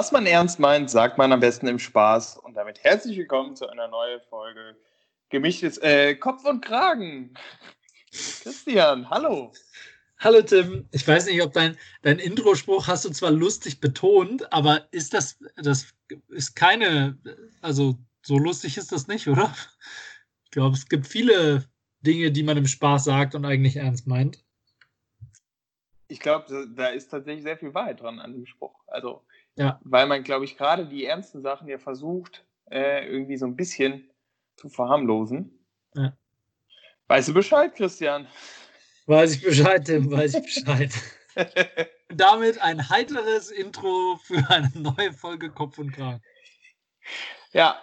[0.00, 2.38] Was man ernst meint, sagt man am besten im Spaß.
[2.38, 4.74] Und damit herzlich willkommen zu einer neuen Folge
[5.28, 7.34] Gemischtes äh, Kopf und Kragen.
[8.10, 9.52] Christian, hallo.
[10.18, 10.88] Hallo Tim.
[10.90, 15.38] Ich weiß nicht, ob dein, dein Intro-Spruch hast du zwar lustig betont, aber ist das,
[15.56, 15.92] das
[16.28, 17.18] ist keine,
[17.60, 19.54] also so lustig ist das nicht, oder?
[20.46, 21.68] Ich glaube, es gibt viele
[22.00, 24.42] Dinge, die man im Spaß sagt und eigentlich ernst meint.
[26.08, 28.80] Ich glaube, da ist tatsächlich sehr viel Wahrheit dran an dem Spruch.
[28.86, 29.26] Also,
[29.60, 29.80] ja.
[29.84, 34.10] weil man, glaube ich, gerade die ernsten Sachen ja versucht, äh, irgendwie so ein bisschen
[34.56, 35.66] zu verharmlosen.
[35.94, 36.16] Ja.
[37.08, 38.26] Weißt du Bescheid, Christian?
[39.06, 40.90] Weiß ich Bescheid, Tim, weiß ich Bescheid.
[42.08, 46.22] Damit ein heiteres Intro für eine neue Folge Kopf und Kragen.
[47.52, 47.78] Ja,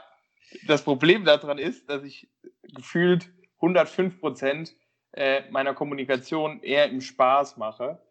[0.66, 2.28] das Problem daran ist, dass ich
[2.64, 4.74] gefühlt 105 Prozent
[5.12, 8.02] äh, meiner Kommunikation eher im Spaß mache.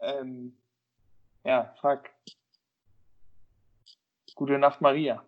[0.00, 0.56] Ähm,
[1.44, 2.10] ja, fuck.
[4.34, 5.24] Gute Nacht, Maria.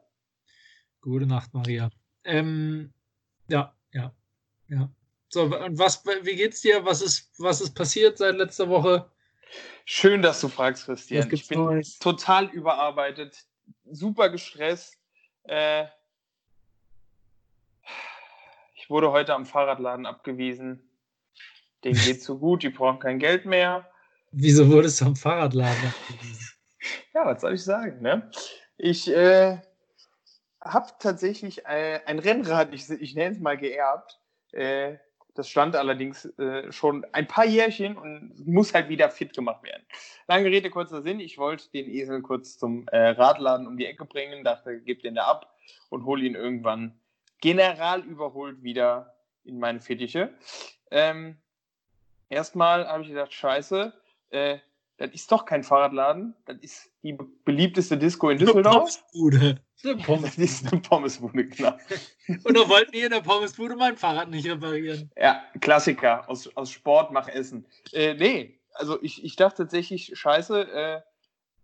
[1.01, 1.91] Gute Nacht, Maria.
[2.25, 2.93] Ähm,
[3.49, 4.13] ja, ja,
[4.69, 4.89] ja.
[5.29, 6.85] So, und was, wie geht's dir?
[6.85, 9.11] Was ist, was ist passiert seit letzter Woche?
[9.85, 11.29] Schön, dass du fragst, Christian.
[11.31, 11.99] Ich bin Neues?
[11.99, 13.45] total überarbeitet,
[13.85, 14.97] super gestresst.
[15.45, 15.87] Äh,
[18.75, 20.89] ich wurde heute am Fahrradladen abgewiesen.
[21.85, 23.91] Denen geht so gut, die brauchen kein Geld mehr.
[24.33, 26.49] Wieso wurdest du am Fahrradladen abgewiesen?
[27.15, 28.31] ja, was soll ich sagen, ne?
[28.77, 29.59] Ich äh,
[30.61, 34.21] habe tatsächlich äh, ein Rennrad, ich, ich nenne es mal geerbt.
[34.53, 34.97] Äh,
[35.35, 39.85] das stand allerdings äh, schon ein paar Jährchen und muss halt wieder fit gemacht werden.
[40.29, 41.19] Lange Rede, kurzer Sinn.
[41.19, 45.17] Ich wollte den Esel kurz zum äh, Radladen um die Ecke bringen, dachte, gib den
[45.17, 45.53] da ab
[45.91, 47.01] und hol ihn irgendwann
[47.41, 50.33] general überholt wieder in meine Fittiche.
[50.91, 51.37] Ähm,
[52.29, 53.93] erstmal habe ich gedacht, scheiße,
[54.31, 54.59] äh,
[54.97, 59.03] das ist doch kein Fahrradladen, das ist die beliebteste Disco in Düsseldorf.
[59.13, 59.61] Pommesbude.
[59.85, 61.77] Das ist eine Pommesbude, genau.
[62.45, 65.11] Und da wollten die in der Pommesbude mein Fahrrad nicht reparieren.
[65.15, 67.67] Ja, Klassiker aus, aus Sport, mach Essen.
[67.93, 71.01] Äh, nee, also ich, ich dachte tatsächlich, scheiße, äh,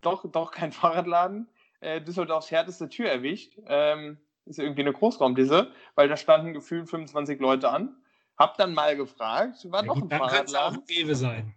[0.03, 1.49] doch, doch kein Fahrradladen.
[1.81, 3.57] Äh, Düsseldorfs härteste Tür erwischt.
[3.67, 7.97] Ähm, ist irgendwie eine Großraumdisse, weil da standen gefühlt 25 Leute an.
[8.37, 10.85] Hab dann mal gefragt, war ja, doch ein Fahrradladen.
[10.85, 11.55] Kann es auch sein.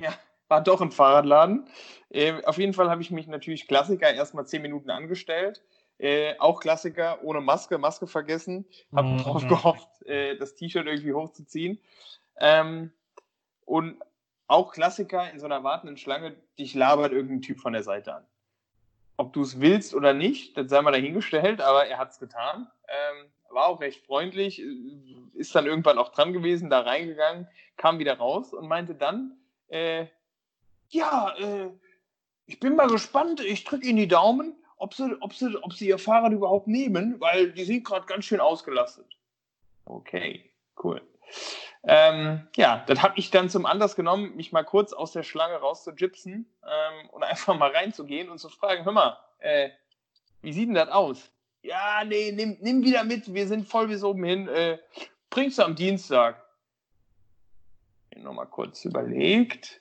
[0.00, 0.14] Ja,
[0.50, 1.66] war doch ein Fahrradladen.
[2.10, 5.62] Äh, auf jeden Fall habe ich mich natürlich Klassiker erstmal zehn Minuten angestellt.
[5.98, 8.66] Äh, auch Klassiker ohne Maske, Maske vergessen.
[8.94, 11.78] Habe oh, darauf gehofft, äh, das T-Shirt irgendwie hochzuziehen.
[12.38, 12.92] Ähm,
[13.64, 14.02] und
[14.48, 18.26] auch Klassiker in so einer wartenden Schlange, dich labert irgendein Typ von der Seite an.
[19.16, 22.66] Ob du es willst oder nicht, das sei mal dahingestellt, aber er hat es getan.
[22.88, 24.62] Ähm, war auch recht freundlich,
[25.34, 27.46] ist dann irgendwann auch dran gewesen, da reingegangen,
[27.76, 29.36] kam wieder raus und meinte dann,
[29.68, 30.06] äh,
[30.90, 31.70] ja, äh,
[32.46, 35.88] ich bin mal gespannt, ich drücke Ihnen die Daumen, ob Sie, ob, Sie, ob Sie
[35.88, 39.06] Ihr Fahrrad überhaupt nehmen, weil die sind gerade ganz schön ausgelastet.
[39.84, 40.50] Okay,
[40.82, 41.00] cool.
[41.82, 45.56] Ähm, ja, das habe ich dann zum Anlass genommen, mich mal kurz aus der Schlange
[45.56, 49.70] rauszugipsen ähm, und einfach mal reinzugehen und zu fragen, hör mal, äh,
[50.42, 51.30] wie sieht denn das aus?
[51.62, 54.78] Ja, nee, nimm, nimm wieder mit, wir sind voll bis oben hin, äh,
[55.28, 56.42] bringst du am Dienstag.
[58.10, 59.80] Ich noch mal kurz überlegt.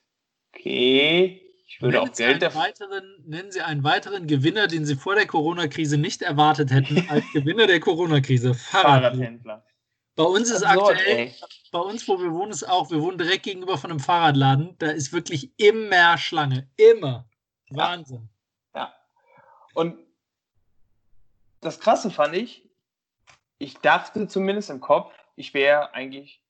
[0.54, 2.62] Okay, ich würde nennen auch Geld dafür.
[2.62, 7.24] Weiteren, nennen Sie einen weiteren Gewinner, den Sie vor der Corona-Krise nicht erwartet hätten, als
[7.34, 8.54] Gewinner der Corona-Krise.
[8.54, 9.64] Fahrradhändler.
[10.16, 11.36] Bei uns ist Absurd, aktuell, ey.
[11.72, 14.76] bei uns, wo wir wohnen, ist auch, wir wohnen direkt gegenüber von einem Fahrradladen.
[14.80, 16.70] Da ist wirklich immer Schlange.
[16.76, 17.30] Immer.
[17.70, 18.28] Wahnsinn.
[18.76, 18.82] Ja.
[18.82, 18.94] ja.
[19.76, 19.98] Und
[21.62, 22.68] das Krasse fand ich,
[23.60, 26.42] ich dachte zumindest im Kopf, ich wäre eigentlich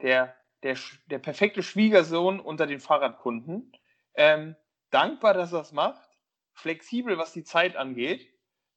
[0.00, 0.76] der der,
[1.06, 3.72] der perfekte Schwiegersohn unter den Fahrradkunden.
[4.14, 4.56] Ähm,
[4.90, 6.08] dankbar, dass er das macht.
[6.52, 8.26] Flexibel, was die Zeit angeht.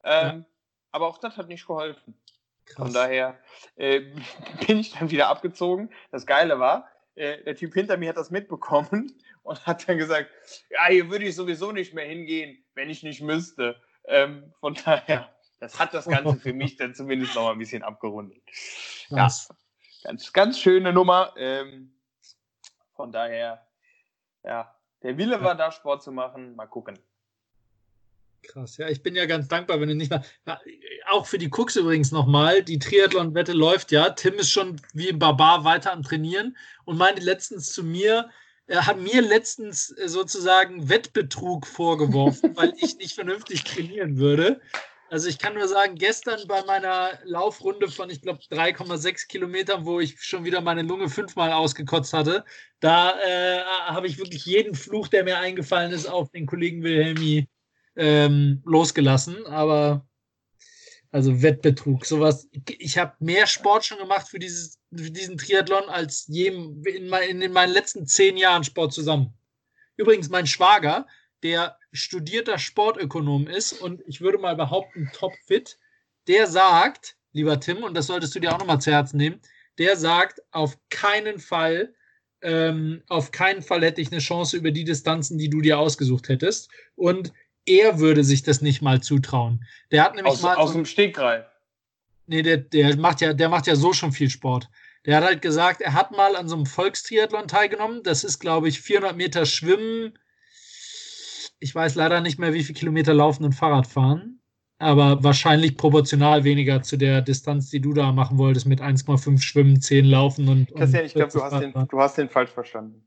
[0.03, 0.45] Ähm, ja.
[0.91, 2.19] Aber auch das hat nicht geholfen.
[2.65, 2.77] Krass.
[2.77, 3.39] Von daher
[3.75, 4.01] äh,
[4.67, 5.89] bin ich dann wieder abgezogen.
[6.11, 9.13] Das Geile war, äh, der Typ hinter mir hat das mitbekommen
[9.43, 10.29] und hat dann gesagt,
[10.69, 13.81] ja, hier würde ich sowieso nicht mehr hingehen, wenn ich nicht müsste.
[14.05, 17.83] Ähm, von daher, das hat das Ganze für mich dann zumindest noch mal ein bisschen
[17.83, 18.41] abgerundet.
[19.09, 19.47] Krass.
[19.49, 19.55] Ja,
[20.03, 21.33] ganz, ganz schöne Nummer.
[21.37, 21.93] Ähm,
[22.95, 23.65] von daher,
[24.43, 26.55] ja, der Wille war da, Sport zu machen.
[26.55, 26.99] Mal gucken.
[28.43, 30.23] Krass, ja, ich bin ja ganz dankbar, wenn du nicht mal.
[31.09, 32.63] Auch für die Cooks übrigens nochmal.
[32.63, 34.09] Die Triathlon-Wette läuft ja.
[34.09, 38.29] Tim ist schon wie ein Barbar weiter am Trainieren und meinte letztens zu mir,
[38.67, 44.61] er hat mir letztens äh, sozusagen Wettbetrug vorgeworfen, weil ich nicht vernünftig trainieren würde.
[45.11, 49.99] Also ich kann nur sagen, gestern bei meiner Laufrunde von, ich glaube, 3,6 Kilometern, wo
[49.99, 52.45] ich schon wieder meine Lunge fünfmal ausgekotzt hatte,
[52.79, 57.49] da äh, habe ich wirklich jeden Fluch, der mir eingefallen ist, auf den Kollegen Wilhelmi
[57.97, 60.07] ähm, losgelassen, aber
[61.11, 62.47] also Wettbetrug, sowas.
[62.79, 67.41] Ich habe mehr Sport schon gemacht für, dieses, für diesen Triathlon als jedem in, mein,
[67.41, 69.33] in meinen letzten zehn Jahren Sport zusammen.
[69.97, 71.05] Übrigens, mein Schwager,
[71.43, 75.77] der studierter Sportökonom ist und ich würde mal behaupten, topfit,
[76.27, 79.41] der sagt, lieber Tim, und das solltest du dir auch nochmal zu Herzen nehmen,
[79.77, 81.93] der sagt, auf keinen Fall,
[82.41, 86.29] ähm, auf keinen Fall hätte ich eine Chance über die Distanzen, die du dir ausgesucht
[86.29, 86.69] hättest.
[86.95, 87.33] Und
[87.65, 89.65] er würde sich das nicht mal zutrauen.
[89.91, 90.55] Der hat nämlich aus, mal.
[90.55, 91.45] Aus dem Stegreif.
[92.27, 94.69] Nee, der, der, macht ja, der macht ja so schon viel Sport.
[95.05, 98.03] Der hat halt gesagt, er hat mal an so einem Volkstriathlon teilgenommen.
[98.03, 100.17] Das ist, glaube ich, 400 Meter Schwimmen.
[101.61, 104.39] Ich weiß leider nicht mehr, wie viele Kilometer laufen und Fahrrad fahren.
[104.79, 109.79] Aber wahrscheinlich proportional weniger zu der Distanz, die du da machen wolltest, mit 1,5 Schwimmen,
[109.79, 110.73] 10 Laufen und.
[110.75, 113.03] Christian, ich glaube, du, hast den, du hast den falsch verstanden.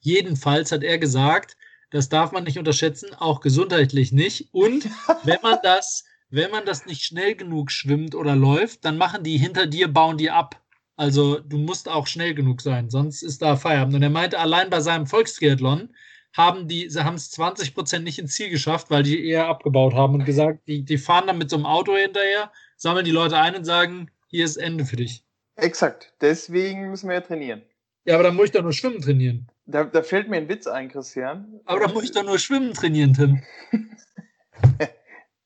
[0.00, 1.56] Jedenfalls hat er gesagt,
[1.88, 4.48] das darf man nicht unterschätzen, auch gesundheitlich nicht.
[4.52, 4.86] Und
[5.24, 9.38] wenn man das, wenn man das nicht schnell genug schwimmt oder läuft, dann machen die
[9.38, 10.60] hinter dir, bauen die ab.
[10.96, 13.94] Also du musst auch schnell genug sein, sonst ist da Feierabend.
[13.94, 15.88] Und er meinte, allein bei seinem Volkstriathlon
[16.34, 19.94] haben die, sie haben es 20 Prozent nicht ins Ziel geschafft, weil die eher abgebaut
[19.94, 23.38] haben und gesagt, die, die fahren dann mit so einem Auto hinterher, sammeln die Leute
[23.38, 25.24] ein und sagen, hier ist Ende für dich.
[25.56, 26.12] Exakt.
[26.20, 27.62] Deswegen müssen wir ja trainieren.
[28.04, 29.48] Ja, aber dann muss ich doch nur Schwimmen trainieren.
[29.66, 31.60] Da, da fällt mir ein Witz ein, Christian.
[31.64, 33.42] Aber dann muss ich doch nur Schwimmen trainieren, Tim.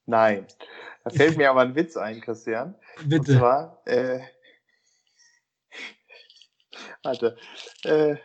[0.07, 0.47] Nein.
[1.05, 2.75] Da fällt mir aber ein Witz ein, Christian.
[3.05, 3.33] Bitte.
[3.33, 4.21] Und zwar, äh,
[7.03, 7.37] warte,
[7.85, 8.17] äh,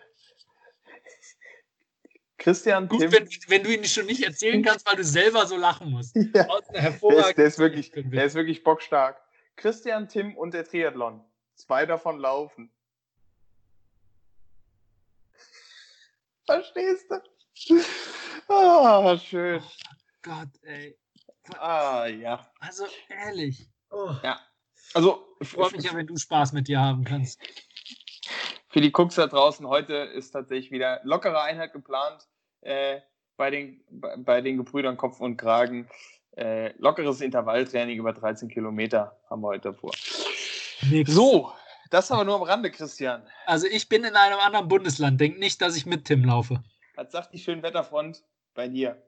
[2.43, 3.11] Christian Gut, Tim.
[3.13, 6.13] wenn, wenn, du ihn schon nicht erzählen kannst, weil du selber so lachen musst.
[6.35, 9.21] Ja, der, ist, der, ist, wirklich, der ist wirklich bockstark.
[9.55, 11.23] Christian, Tim und der Triathlon.
[11.55, 12.69] Zwei davon laufen.
[16.45, 17.81] Verstehst du?
[18.49, 19.61] Ah, schön.
[19.63, 20.97] Oh Gott, ey.
[21.57, 22.45] Ah, ja.
[22.59, 23.69] Also, ehrlich.
[23.89, 24.15] Oh.
[24.21, 24.41] Ja.
[24.93, 27.39] Also, ich freue mich ja, wenn du Spaß mit dir haben kannst.
[28.67, 32.27] Für die Cooks da draußen, heute ist tatsächlich wieder lockere Einheit geplant
[32.63, 32.99] äh,
[33.37, 35.87] bei, den, bei, den Gebrüdern Kopf und Kragen.
[36.35, 39.91] Äh, lockeres Intervalltraining über 13 Kilometer haben wir heute vor.
[41.05, 41.51] So,
[41.91, 43.21] das aber nur am Rande, Christian.
[43.45, 45.21] Also ich bin in einem anderen Bundesland.
[45.21, 46.63] Denk nicht, dass ich mit Tim laufe.
[46.95, 48.23] Was sagt die schöne Wetterfront
[48.55, 49.01] bei dir?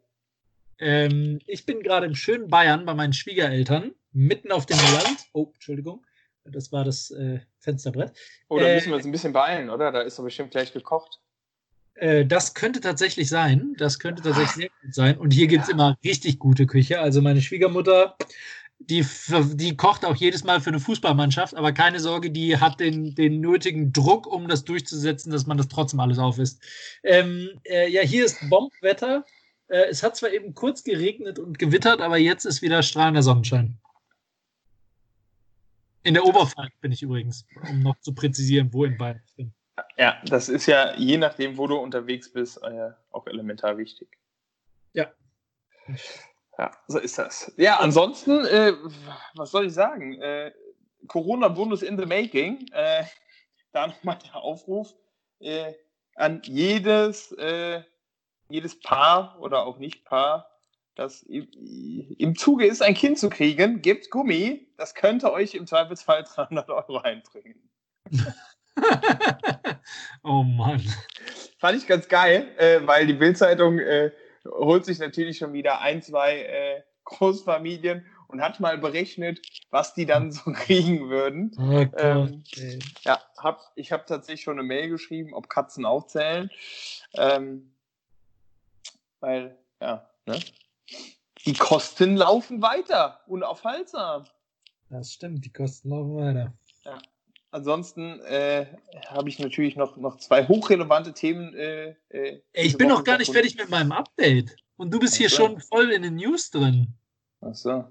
[0.79, 5.25] Ähm, ich bin gerade im schönen Bayern bei meinen Schwiegereltern, mitten auf dem Land.
[5.33, 6.05] Oh, Entschuldigung.
[6.43, 8.13] Das war das äh, Fensterbrett.
[8.49, 9.91] Oh, da äh, müssen wir uns ein bisschen beeilen, oder?
[9.91, 11.19] Da ist doch bestimmt gleich gekocht.
[11.95, 13.73] Äh, das könnte tatsächlich sein.
[13.77, 15.17] Das könnte tatsächlich sehr gut sein.
[15.17, 15.73] Und hier gibt es ja.
[15.73, 16.99] immer richtig gute Küche.
[16.99, 18.15] Also meine Schwiegermutter
[18.79, 19.05] die,
[19.53, 23.39] die kocht auch jedes Mal für eine Fußballmannschaft, aber keine Sorge, die hat den, den
[23.39, 26.61] nötigen Druck, um das durchzusetzen, dass man das trotzdem alles auf ist.
[27.03, 29.25] Ähm, äh, ja, hier ist Bombwetter.
[29.67, 33.77] Äh, es hat zwar eben kurz geregnet und gewittert, aber jetzt ist wieder strahlender Sonnenschein.
[36.03, 39.53] In der Oberpfalz bin ich übrigens, um noch zu präzisieren, wo in Bayern ich bin.
[39.97, 44.17] Ja, das ist ja je nachdem, wo du unterwegs bist, äh, auch elementar wichtig.
[44.93, 45.11] Ja.
[46.57, 47.53] Ja, so ist das.
[47.57, 48.73] Ja, ansonsten, äh,
[49.35, 50.19] was soll ich sagen?
[50.21, 50.53] Äh,
[51.07, 52.67] Corona-Bundes in the making.
[52.71, 53.03] Äh,
[53.73, 54.93] da nochmal der Aufruf
[55.39, 55.73] äh,
[56.15, 57.83] an jedes, äh,
[58.47, 60.49] jedes Paar oder auch nicht Paar,
[60.95, 61.47] das im,
[62.17, 64.67] im Zuge ist, ein Kind zu kriegen, gibt Gummi.
[64.77, 67.69] Das könnte euch im Zweifelsfall 300 Euro einbringen.
[70.23, 70.83] oh Mann.
[71.59, 74.11] Fand ich ganz geil, äh, weil die Bildzeitung äh,
[74.45, 80.05] holt sich natürlich schon wieder ein, zwei äh, Großfamilien und hat mal berechnet, was die
[80.05, 81.51] dann so kriegen würden.
[81.57, 82.43] Oh ähm,
[83.03, 86.49] ja, hab, ich habe tatsächlich schon eine Mail geschrieben, ob Katzen auch zählen.
[87.13, 87.71] Ähm,
[89.19, 90.39] weil, ja, ne?
[91.45, 94.25] Die Kosten laufen weiter, unaufhaltsam.
[94.89, 96.53] Das stimmt, die Kosten laufen weiter.
[96.83, 96.97] Ja.
[97.55, 98.65] Ansonsten äh,
[99.07, 101.53] habe ich natürlich noch, noch zwei hochrelevante Themen.
[101.55, 104.57] Äh, äh, ich bin noch gar nicht fertig mit meinem Update.
[104.75, 105.37] Und du bist hier so.
[105.37, 106.93] schon voll in den News drin.
[107.39, 107.85] Ach so.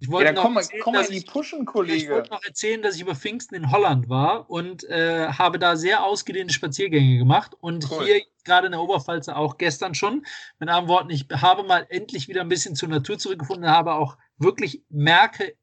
[0.00, 1.96] Ich wollte ja, noch komm, erzählen, komm die Pushen, Kollege.
[1.96, 5.76] Ich wollte noch erzählen, dass ich über Pfingsten in Holland war und äh, habe da
[5.76, 7.54] sehr ausgedehnte Spaziergänge gemacht.
[7.60, 8.04] Und cool.
[8.04, 10.26] hier gerade in der Oberpfalz auch gestern schon.
[10.58, 14.18] Mit anderen Worten, ich habe mal endlich wieder ein bisschen zur Natur zurückgefunden, habe auch
[14.38, 15.54] wirklich merke,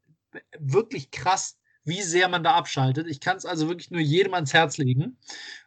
[0.58, 1.59] wirklich krass
[1.90, 3.06] wie sehr man da abschaltet.
[3.06, 5.18] Ich kann es also wirklich nur jedem ans Herz legen.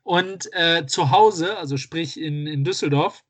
[0.02, 3.24] Und äh, zu Hause, also sprich in, in Düsseldorf,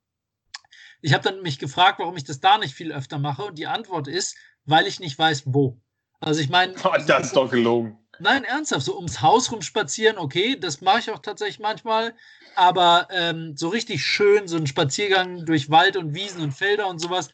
[1.01, 3.43] ich habe dann mich gefragt, warum ich das da nicht viel öfter mache.
[3.43, 5.81] Und die Antwort ist, weil ich nicht weiß, wo.
[6.21, 6.75] Also ich meine.
[6.85, 7.97] Oh, das ist doch gelogen.
[8.19, 12.15] Nein, ernsthaft, so ums Haus rumspazieren, okay, das mache ich auch tatsächlich manchmal.
[12.55, 16.99] Aber ähm, so richtig schön, so ein Spaziergang durch Wald und Wiesen und Felder und
[16.99, 17.29] sowas,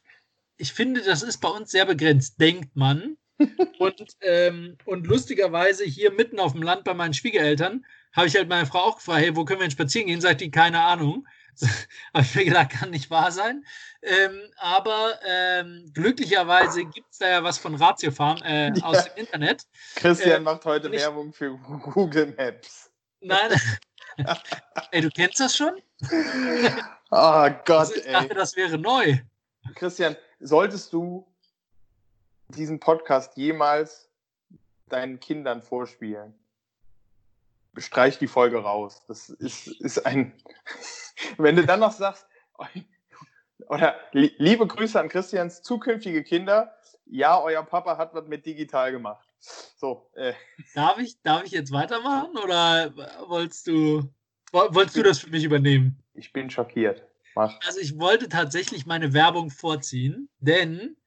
[0.56, 3.18] ich finde, das ist bei uns sehr begrenzt, denkt man.
[3.79, 8.50] Und, ähm, und lustigerweise hier mitten auf dem Land bei meinen Schwiegereltern habe ich halt
[8.50, 10.22] meine Frau auch gefragt, hey, wo können wir denn spazieren gehen?
[10.22, 11.27] Sagt die, keine Ahnung.
[12.13, 13.65] habe ich mir gedacht, kann nicht wahr sein.
[14.01, 18.84] Ähm, aber ähm, glücklicherweise gibt es da ja was von Ratio Farm äh, ja.
[18.84, 19.65] aus dem Internet.
[19.96, 22.91] Christian äh, macht heute Werbung für Google Maps.
[23.22, 23.51] Nein.
[24.91, 25.74] ey, du kennst das schon?
[27.12, 28.36] Oh Gott, also ich dachte, ey.
[28.36, 29.17] das wäre neu.
[29.75, 31.27] Christian, solltest du
[32.50, 34.10] diesen Podcast jemals
[34.88, 36.34] deinen Kindern vorspielen?
[37.77, 39.03] Streich die Folge raus.
[39.08, 40.34] Das ist, ist ein.
[41.38, 42.27] Wenn du dann noch sagst,
[43.68, 46.75] oder liebe Grüße an Christians zukünftige Kinder,
[47.06, 49.27] ja, euer Papa hat was mit digital gemacht.
[49.77, 50.10] So.
[50.15, 50.34] Äh.
[50.75, 52.94] Darf, ich, darf ich jetzt weitermachen oder
[53.27, 54.12] wolltest du,
[54.51, 56.03] wolltest du das für mich übernehmen?
[56.13, 57.03] Ich bin schockiert.
[57.36, 57.58] Mach.
[57.65, 60.98] Also ich wollte tatsächlich meine Werbung vorziehen, denn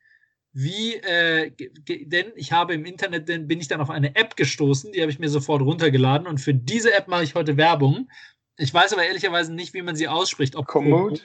[0.52, 4.92] wie, äh, denn ich habe im Internet, denn bin ich dann auf eine App gestoßen,
[4.92, 8.10] die habe ich mir sofort runtergeladen und für diese App mache ich heute Werbung.
[8.58, 10.56] Ich weiß aber ehrlicherweise nicht, wie man sie ausspricht.
[10.56, 11.24] Ob Komoot?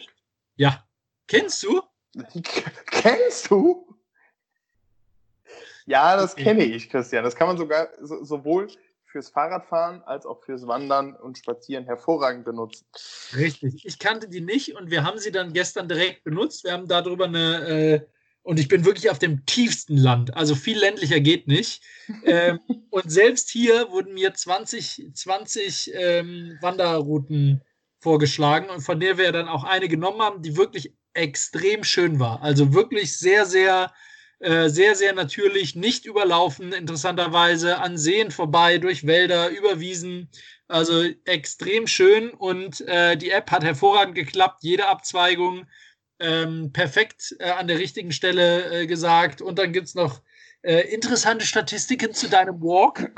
[0.55, 0.87] Ja.
[1.27, 1.81] Kennst du?
[2.85, 3.85] Kennst du?
[5.85, 6.43] Ja, das okay.
[6.43, 7.23] kenne ich, Christian.
[7.23, 8.67] Das kann man sogar so, sowohl
[9.05, 12.85] fürs Fahrradfahren als auch fürs Wandern und Spazieren hervorragend benutzen.
[13.35, 13.85] Richtig.
[13.85, 16.65] Ich kannte die nicht und wir haben sie dann gestern direkt benutzt.
[16.65, 18.01] Wir haben darüber eine, äh,
[18.47, 21.83] und ich bin wirklich auf dem tiefsten Land, also viel ländlicher geht nicht.
[22.23, 27.61] ähm, und selbst hier wurden mir 20, 20 ähm, Wanderrouten
[27.99, 32.41] vorgeschlagen und von der wir dann auch eine genommen haben, die wirklich extrem schön war.
[32.41, 33.91] Also wirklich sehr, sehr
[34.39, 40.29] äh, sehr, sehr natürlich, nicht überlaufen, interessanterweise an Seen vorbei, durch Wälder, über Wiesen.
[40.69, 45.65] Also extrem schön und äh, die App hat hervorragend geklappt, jede Abzweigung
[46.19, 49.41] ähm, perfekt äh, an der richtigen Stelle äh, gesagt.
[49.41, 50.21] Und dann gibt es noch
[50.61, 53.11] äh, interessante Statistiken zu deinem Walk.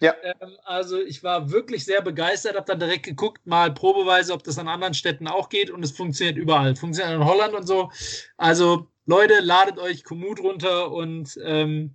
[0.00, 0.14] Ja.
[0.22, 4.58] Ähm, also ich war wirklich sehr begeistert, habe dann direkt geguckt, mal probeweise, ob das
[4.58, 6.76] an anderen Städten auch geht und es funktioniert überall.
[6.76, 7.90] Funktioniert in Holland und so.
[8.36, 11.94] Also Leute, ladet euch Komoot runter und, ähm,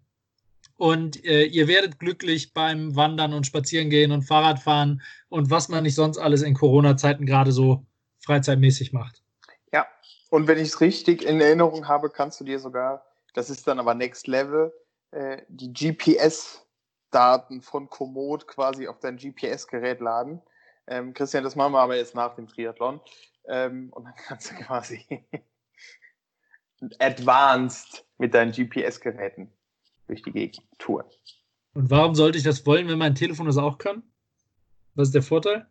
[0.77, 5.95] und äh, ihr werdet glücklich beim Wandern und Spazierengehen und Fahrradfahren und was man nicht
[5.95, 7.85] sonst alles in Corona-Zeiten gerade so
[8.19, 9.21] freizeitmäßig macht.
[10.29, 13.79] Und wenn ich es richtig in Erinnerung habe, kannst du dir sogar, das ist dann
[13.79, 14.73] aber Next Level,
[15.11, 20.41] äh, die GPS-Daten von Komoot quasi auf dein GPS-Gerät laden.
[20.87, 23.01] Ähm, Christian, das machen wir aber jetzt nach dem Triathlon.
[23.47, 25.03] Ähm, und dann kannst du quasi
[26.99, 29.51] advanced mit deinen GPS-Geräten
[30.07, 31.07] durch die Gegend touren.
[31.73, 34.03] Und warum sollte ich das wollen, wenn mein Telefon das auch kann?
[34.95, 35.67] Was ist der Vorteil?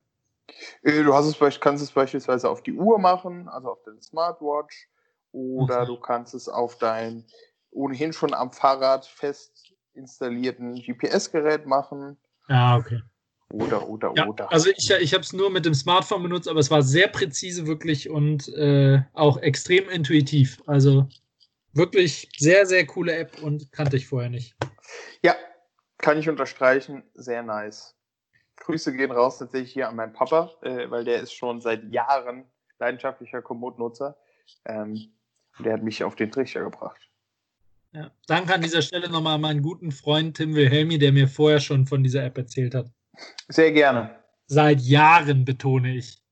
[0.82, 4.88] Äh, du hast es, kannst es beispielsweise auf die Uhr machen, also auf deine Smartwatch,
[5.32, 5.86] oder okay.
[5.86, 7.24] du kannst es auf dein
[7.70, 12.16] ohnehin schon am Fahrrad fest installierten GPS-Gerät machen.
[12.48, 13.00] Ah, okay.
[13.50, 14.50] Oder, oder, ja, oder.
[14.52, 17.66] Also ich, ich habe es nur mit dem Smartphone benutzt, aber es war sehr präzise
[17.66, 20.62] wirklich und äh, auch extrem intuitiv.
[20.66, 21.08] Also
[21.72, 24.54] wirklich sehr, sehr coole App und kannte ich vorher nicht.
[25.22, 25.34] Ja,
[25.98, 27.04] kann ich unterstreichen.
[27.14, 27.97] Sehr nice.
[28.60, 32.44] Grüße gehen raus tatsächlich hier an meinen Papa, äh, weil der ist schon seit Jahren
[32.78, 34.16] leidenschaftlicher Komoot-Nutzer.
[34.64, 35.12] Ähm,
[35.58, 37.00] der hat mich auf den Trichter gebracht.
[37.92, 41.60] Ja, danke an dieser Stelle nochmal an meinen guten Freund Tim Wilhelmi, der mir vorher
[41.60, 42.90] schon von dieser App erzählt hat.
[43.48, 44.14] Sehr gerne.
[44.46, 46.22] Seit Jahren betone ich.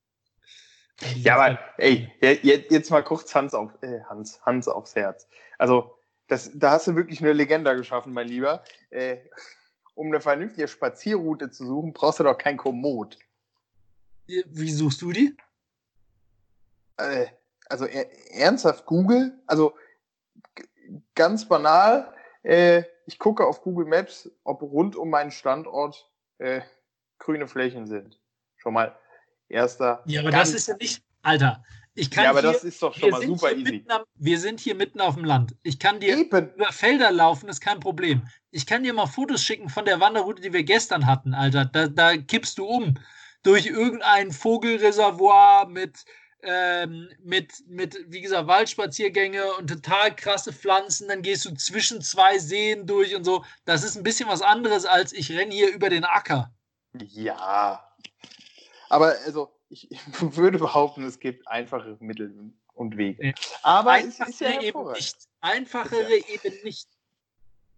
[1.17, 5.29] Ja, aber ey, jetzt mal kurz Hans, auf, äh, Hans, Hans aufs Herz.
[5.59, 8.63] Also, das, da hast du wirklich eine Legende geschaffen, mein Lieber.
[8.91, 9.19] Äh,
[9.97, 13.19] um eine vernünftige Spazierroute zu suchen, brauchst du doch kein Komoot.
[14.27, 15.37] Wie suchst du die?
[16.99, 17.27] Äh,
[17.69, 19.33] also er, ernsthaft Google?
[19.47, 19.75] Also
[21.15, 22.13] ganz banal,
[22.43, 26.61] äh, ich gucke auf Google Maps, ob rund um meinen Standort äh,
[27.19, 28.21] grüne Flächen sind.
[28.57, 28.97] Schon mal
[29.49, 30.03] erster.
[30.05, 31.65] Ja, aber das ist ja nicht, Alter.
[31.99, 33.83] Ich kann ja, aber hier, das ist doch schon mal super easy.
[33.89, 35.57] Am, wir sind hier mitten auf dem Land.
[35.63, 36.27] Ich kann dir Eben.
[36.27, 38.29] über Felder laufen, ist kein Problem.
[38.51, 41.65] Ich kann dir mal Fotos schicken von der Wanderroute, die wir gestern hatten, Alter.
[41.65, 42.99] Da, da kippst du um.
[43.43, 46.05] Durch irgendein Vogelreservoir mit,
[46.43, 51.09] ähm, mit, mit, wie gesagt, Waldspaziergänge und total krasse Pflanzen.
[51.09, 53.43] Dann gehst du zwischen zwei Seen durch und so.
[53.65, 56.53] Das ist ein bisschen was anderes, als ich renne hier über den Acker.
[56.93, 57.83] Ja.
[58.91, 59.89] Aber also, ich,
[60.21, 63.35] würde behaupten, es gibt einfache Mittel und Wege.
[63.63, 65.17] Aber Einfachere es ist ja eben nicht.
[65.41, 66.89] Einfachere ja, eben nicht.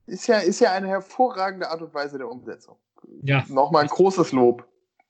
[0.07, 2.77] Ist ja, ist ja eine hervorragende Art und Weise der Umsetzung.
[3.23, 3.45] Ja.
[3.49, 4.67] Nochmal ein großes Lob.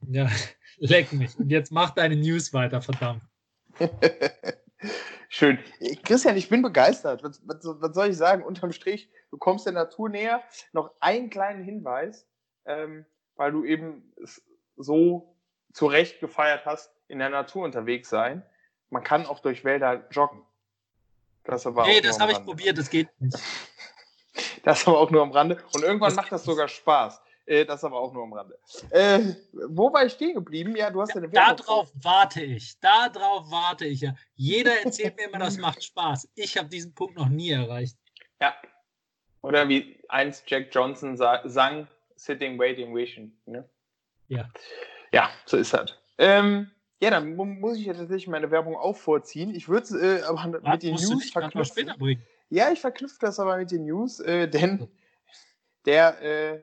[0.09, 0.29] Ja,
[0.79, 1.39] leck mich.
[1.39, 3.23] Und jetzt mach deine News weiter, verdammt.
[5.29, 5.59] Schön.
[6.05, 7.23] Christian, ich bin begeistert.
[7.23, 8.43] Was, was, was, soll ich sagen?
[8.43, 10.43] Unterm Strich, du kommst der Natur näher.
[10.73, 12.27] Noch einen kleinen Hinweis,
[12.65, 13.05] ähm,
[13.37, 14.13] weil du eben
[14.77, 15.38] so
[15.73, 18.43] zu Recht gefeiert hast, in der Natur unterwegs sein.
[18.91, 20.43] Man kann auch durch Wälder joggen.
[21.45, 23.39] Das aber nee, das habe ich probiert, das geht nicht.
[24.63, 25.57] Das aber auch nur am Rande.
[25.73, 27.21] Und irgendwann das macht das sogar Spaß.
[27.47, 28.59] Äh, das aber auch nur am Rande.
[28.91, 30.77] Äh, wo war ich stehen geblieben?
[30.77, 32.79] Ja, du hast ja, eine Darauf warte ich.
[32.79, 34.15] Darauf warte ich ja.
[34.35, 36.29] Jeder erzählt mir immer, das macht Spaß.
[36.35, 37.97] Ich habe diesen Punkt noch nie erreicht.
[38.41, 38.55] Ja.
[39.41, 43.33] Oder wie einst Jack Johnson sang, Sitting, Waiting, Wishing.
[43.47, 43.69] Ne?
[44.29, 44.49] Ja.
[45.12, 45.95] Ja, so ist das.
[46.19, 49.55] Ähm, ja, dann muss ich ja tatsächlich meine Werbung auch vorziehen.
[49.55, 51.93] Ich würde es äh, aber ja, mit den News verknüpfen.
[52.50, 54.88] Ja, ich verknüpfe das aber mit den News, äh, denn
[55.85, 56.61] der äh,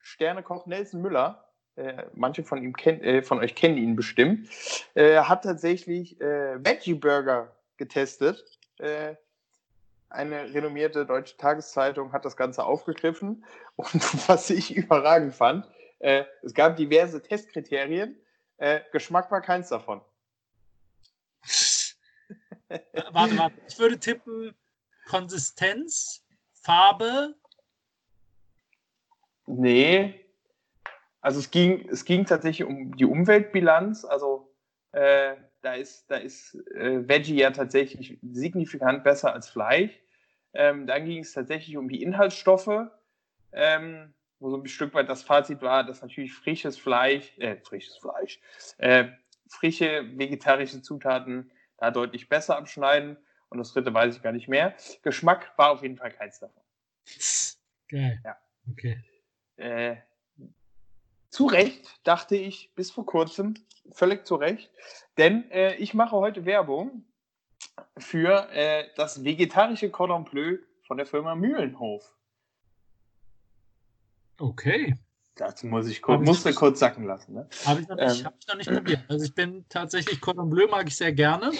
[0.00, 1.44] Sternekoch Nelson Müller,
[1.76, 4.48] äh, manche von, ihm kenn, äh, von euch kennen ihn bestimmt,
[4.94, 8.44] äh, hat tatsächlich äh, Veggie Burger getestet.
[8.78, 9.14] Äh,
[10.08, 13.44] eine renommierte deutsche Tageszeitung hat das Ganze aufgegriffen.
[13.76, 15.66] Und was ich überragend fand,
[15.98, 18.16] äh, es gab diverse Testkriterien.
[18.90, 20.00] Geschmack war keins davon.
[23.12, 23.54] warte, warte.
[23.68, 24.54] Ich würde tippen
[25.06, 26.24] Konsistenz,
[26.62, 27.34] Farbe,
[29.46, 30.20] Nee.
[31.20, 34.04] Also es ging, es ging tatsächlich um die Umweltbilanz.
[34.04, 34.52] Also
[34.92, 39.92] äh, da ist, da ist äh, Veggie ja tatsächlich signifikant besser als Fleisch.
[40.52, 42.88] Ähm, dann ging es tatsächlich um die Inhaltsstoffe,
[43.52, 47.96] ähm, wo so ein Stück weit das Fazit war, dass natürlich frisches Fleisch, äh, frisches
[47.96, 48.40] Fleisch,
[48.78, 49.08] äh,
[49.48, 53.16] frische vegetarische Zutaten da deutlich besser abschneiden.
[53.48, 54.74] Und das dritte weiß ich gar nicht mehr.
[55.02, 56.62] Geschmack war auf jeden Fall keins davon.
[57.88, 58.20] Geil.
[58.24, 58.36] Ja.
[58.70, 59.02] Okay.
[59.56, 59.96] Äh,
[61.30, 63.54] zu Recht, dachte ich, bis vor kurzem,
[63.92, 64.70] völlig zu Recht,
[65.16, 67.04] denn äh, ich mache heute Werbung
[67.98, 72.15] für äh, das vegetarische Cordon Bleu von der Firma Mühlenhof.
[74.38, 74.94] Okay.
[75.36, 77.34] Das muss ich kurz, musste ich kurz sacken lassen.
[77.34, 77.48] Ne?
[77.66, 79.04] Habe ich, noch nicht, ähm, hab ich noch nicht probiert.
[79.08, 81.52] Also ich bin tatsächlich Cordon Bleu mag ich sehr gerne.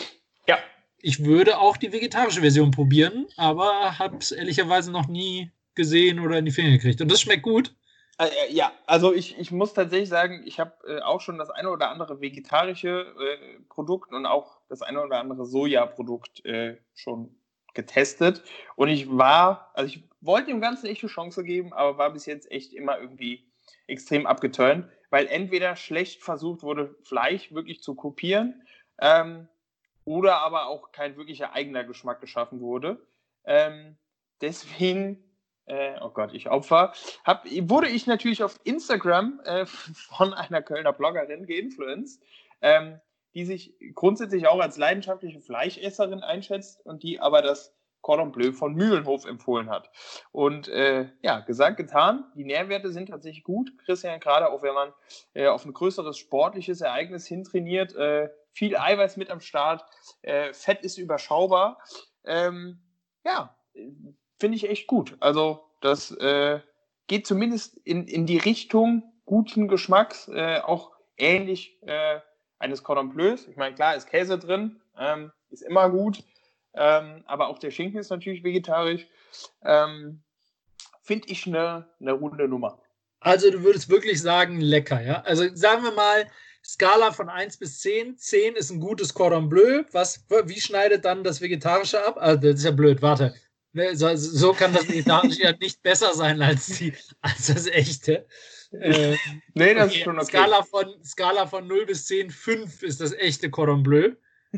[0.49, 0.59] Ja.
[0.99, 6.39] Ich würde auch die vegetarische Version probieren, aber habe es ehrlicherweise noch nie gesehen oder
[6.39, 7.03] in die Finger gekriegt.
[7.03, 7.77] Und das schmeckt gut.
[8.19, 11.51] Äh, äh, ja, also ich, ich muss tatsächlich sagen, ich habe äh, auch schon das
[11.51, 17.37] eine oder andere vegetarische äh, Produkt und auch das eine oder andere Sojaprodukt äh, schon
[17.75, 18.43] getestet.
[18.75, 22.27] Und ich war, also ich wollte dem Ganzen echt eine Chance geben, aber war bis
[22.27, 23.51] jetzt echt immer irgendwie
[23.87, 28.63] extrem abgeturnt, weil entweder schlecht versucht wurde, Fleisch wirklich zu kopieren
[29.01, 29.49] ähm,
[30.05, 33.07] oder aber auch kein wirklicher eigener Geschmack geschaffen wurde.
[33.45, 33.97] Ähm,
[34.41, 35.23] deswegen
[35.67, 36.93] äh, oh Gott, ich Opfer,
[37.25, 42.23] hab, wurde ich natürlich auf Instagram äh, von einer Kölner Bloggerin geinfluenced,
[42.63, 43.01] ähm,
[43.35, 47.76] die sich grundsätzlich auch als leidenschaftliche Fleischesserin einschätzt und die aber das
[48.07, 49.91] Cordon Bleu von Mühlenhof empfohlen hat.
[50.31, 52.25] Und äh, ja, gesagt, getan.
[52.37, 53.73] Die Nährwerte sind tatsächlich gut.
[53.85, 54.93] Christian, gerade auch wenn man
[55.35, 59.85] äh, auf ein größeres sportliches Ereignis hintrainiert, äh, viel Eiweiß mit am Start,
[60.23, 61.81] äh, Fett ist überschaubar.
[62.25, 62.79] Ähm,
[63.25, 63.59] ja,
[64.39, 65.17] finde ich echt gut.
[65.19, 66.61] Also das äh,
[67.09, 72.21] geht zumindest in, in die Richtung guten Geschmacks, äh, auch ähnlich äh,
[72.61, 73.49] eines Cordon Bleus.
[73.49, 76.23] Ich meine, klar ist Käse drin, ähm, ist immer gut,
[76.77, 79.07] ähm, aber auch der Schinken ist natürlich vegetarisch.
[79.65, 80.23] Ähm,
[81.03, 82.81] finde ich eine ne runde Nummer.
[83.21, 85.23] Also du würdest wirklich sagen, lecker, ja?
[85.23, 86.27] Also sagen wir mal,
[86.67, 88.19] Skala von 1 bis 10.
[88.19, 89.85] 10 ist ein gutes Cordon Bleu.
[89.93, 92.17] Was, wie schneidet dann das Vegetarische ab?
[92.19, 93.35] Also, das ist ja blöd, warte.
[93.73, 98.27] Ne, so, so kann das Vegetarische ja nicht besser sein als, die, als das echte.
[98.73, 99.17] Äh,
[99.55, 99.99] nee, das okay.
[99.99, 100.27] ist schon okay.
[100.27, 104.13] Skala von, Skala von 0 bis 10, 5 ist das echte Cordon Bleu.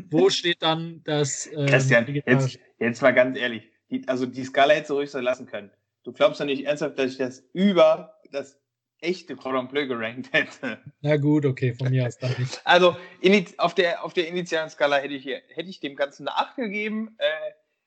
[0.09, 1.47] Wo steht dann das.
[1.47, 3.69] Äh, Christian, jetzt, jetzt mal ganz ehrlich.
[3.89, 5.71] Die, also die Skala hättest du ruhig so lassen können.
[6.03, 8.59] Du glaubst doch nicht ernsthaft, dass ich das über das
[9.01, 10.79] echte Cordon Bleu gerankt hätte.
[11.01, 12.61] Na gut, okay, von mir aus dann nicht.
[12.65, 12.95] Also
[13.57, 17.15] auf der, auf der initialen Skala hätte ich, hätte ich dem Ganzen eine 8 gegeben.
[17.17, 17.25] Äh,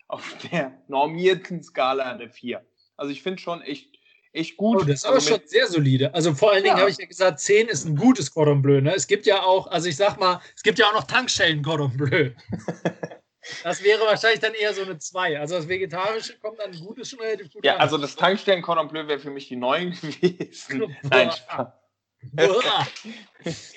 [0.08, 2.64] auf der normierten Skala eine 4.
[2.96, 3.91] Also ich finde schon echt,
[4.32, 4.82] echt gut.
[4.82, 6.12] Oh, das ist aber also schon sehr solide.
[6.14, 6.80] Also vor allen Dingen ja.
[6.80, 8.80] habe ich ja gesagt, 10 ist ein gutes Cordon Bleu.
[8.80, 8.94] Ne?
[8.94, 11.96] Es gibt ja auch, also ich sag mal, es gibt ja auch noch Tankstellen Cordon
[11.96, 12.30] Bleu.
[13.64, 15.38] das wäre wahrscheinlich dann eher so eine 2.
[15.38, 17.80] Also das Vegetarische kommt dann gutes schon relativ gut Ja, an.
[17.80, 19.90] also das Tankstellen Cordon Bleu wäre für mich die 9
[20.20, 20.96] gewesen.
[21.02, 21.68] Nein, Spaß.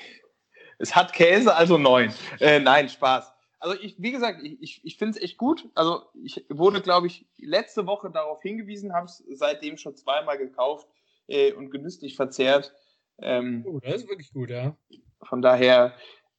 [0.77, 2.13] es hat Käse, also 9.
[2.39, 3.34] Äh, nein, Spaß
[3.65, 5.67] also ich, wie gesagt, ich, ich, finde es echt gut.
[5.73, 10.87] Also ich wurde, glaube ich, letzte Woche darauf hingewiesen, habe es seitdem schon zweimal gekauft
[11.27, 12.71] äh, und genüsslich verzehrt.
[13.17, 14.77] Ähm, oh, das ist wirklich gut, ja.
[15.23, 15.95] Von daher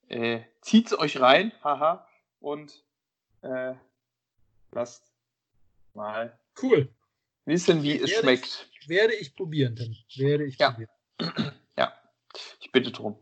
[0.08, 2.06] äh, zieht es euch rein, haha.
[2.38, 2.84] Und
[3.42, 3.74] Äh,
[4.72, 5.12] lasst
[5.94, 6.88] mal Cool.
[7.44, 8.70] wissen, wie es Werde schmeckt.
[8.80, 9.94] Ich, werde ich probieren, Tim.
[10.16, 10.70] Werde ich Ja.
[10.70, 10.90] probieren.
[11.76, 11.92] Ja,
[12.60, 13.18] ich bitte drum.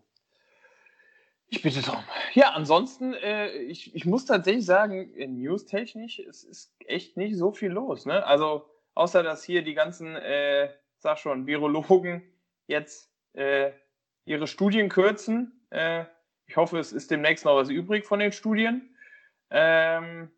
[1.54, 2.02] Ich bitte drum.
[2.32, 7.52] Ja, ansonsten, äh, ich, ich muss tatsächlich sagen, äh, newstechnisch, es ist echt nicht so
[7.52, 8.06] viel los.
[8.06, 8.26] Ne?
[8.26, 12.22] Also, außer dass hier die ganzen, äh, sag schon, Virologen
[12.66, 13.70] jetzt äh,
[14.24, 15.64] ihre Studien kürzen.
[15.70, 16.06] Äh,
[16.46, 18.96] ich hoffe, es ist demnächst noch was übrig von den Studien.
[19.50, 20.32] Ähm,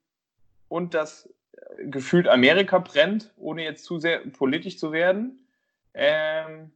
[0.68, 5.48] und dass äh, gefühlt Amerika brennt, ohne jetzt zu sehr politisch zu werden.
[5.94, 6.72] Ähm,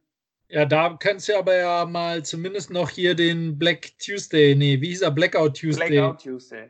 [0.51, 4.87] Ja, da kannst du aber ja mal zumindest noch hier den Black Tuesday, nee, wie
[4.89, 6.69] hieß er, Blackout Tuesday Blackout Tuesday.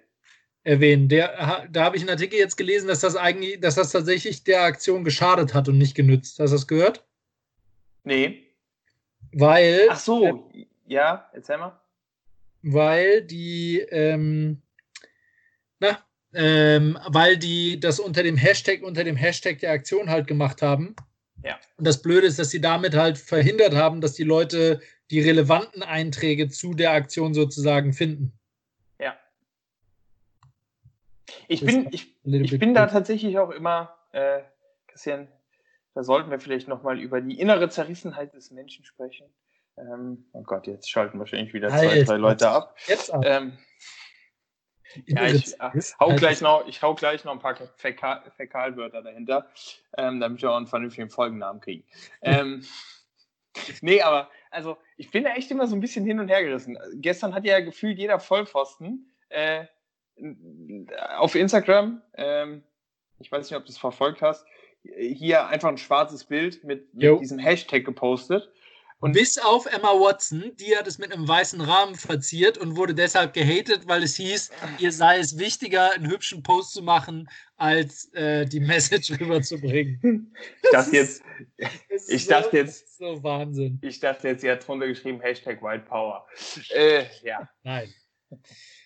[0.64, 1.10] erwähnen.
[1.10, 4.62] Der, da habe ich einen Artikel jetzt gelesen, dass das eigentlich, dass das tatsächlich der
[4.64, 6.38] Aktion geschadet hat und nicht genützt.
[6.40, 7.04] Hast du das gehört?
[8.04, 8.44] Nee.
[9.34, 10.52] Weil, Ach so,
[10.86, 11.80] ja, erzähl mal.
[12.62, 14.62] weil die, ähm,
[15.80, 15.98] na,
[16.36, 20.96] ähm, weil die das unter dem Hashtag, unter dem Hashtag der Aktion halt gemacht haben.
[21.44, 21.60] Ja.
[21.78, 25.84] Und das Blöde ist, dass sie damit halt verhindert haben, dass die Leute die relevanten
[25.84, 28.32] Einträge zu der Aktion sozusagen finden.
[29.00, 29.16] Ja.
[31.48, 34.40] Ich bin, ich, ich bin da tatsächlich auch immer, äh,
[34.88, 35.28] Christian,
[35.94, 39.28] da sollten wir vielleicht nochmal über die innere Zerrissenheit des Menschen sprechen.
[39.78, 42.06] Ähm, oh Gott, jetzt schalten wahrscheinlich wieder zwei, Alter.
[42.06, 42.78] drei Leute ab.
[42.88, 43.24] Jetzt ab.
[43.26, 43.58] Ähm,
[45.06, 49.48] ja, ich, hau ist- gleich noch, ich hau gleich noch ein paar Fäkal, Fäkalwörter dahinter,
[49.98, 51.84] ähm, damit wir auch einen vernünftigen Folgennamen kriegen.
[52.22, 52.64] ähm,
[53.82, 56.78] nee, aber also ich bin da echt immer so ein bisschen hin und her gerissen.
[56.96, 59.66] Gestern hat ja gefühlt jeder Vollpfosten äh,
[61.18, 62.64] auf Instagram, ähm,
[63.20, 64.46] ich weiß nicht, ob du es verfolgt hast,
[64.84, 68.52] hier einfach ein schwarzes Bild mit, mit diesem Hashtag gepostet.
[69.02, 72.94] Und Bis auf Emma Watson, die hat es mit einem weißen Rahmen verziert und wurde
[72.96, 78.14] deshalb gehatet, weil es hieß, ihr sei es wichtiger, einen hübschen Post zu machen, als
[78.14, 80.34] äh, die Message rüberzubringen.
[80.64, 81.24] ich dachte jetzt,
[82.08, 83.80] Ich so, dachte jetzt- so Wahnsinn.
[83.82, 86.28] ich dachte jetzt, sie hat drunter geschrieben, Hashtag White Power.
[86.70, 87.92] Äh, ja, Nein.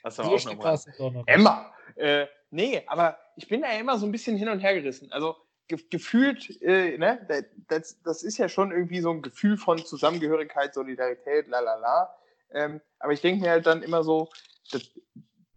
[0.04, 0.80] das war So auch nochmal.
[1.12, 1.28] noch.
[1.28, 1.74] Emma!
[1.98, 5.12] Äh, nee, aber ich bin da ja immer so ein bisschen hin und her gerissen.
[5.12, 5.36] Also
[5.68, 9.84] ge gefühlt, äh, ne, da- das, das ist ja schon irgendwie so ein Gefühl von
[9.86, 12.16] Zusammengehörigkeit, Solidarität, la la la.
[12.52, 14.30] Ähm, aber ich denke mir halt dann immer so,
[14.72, 14.84] das,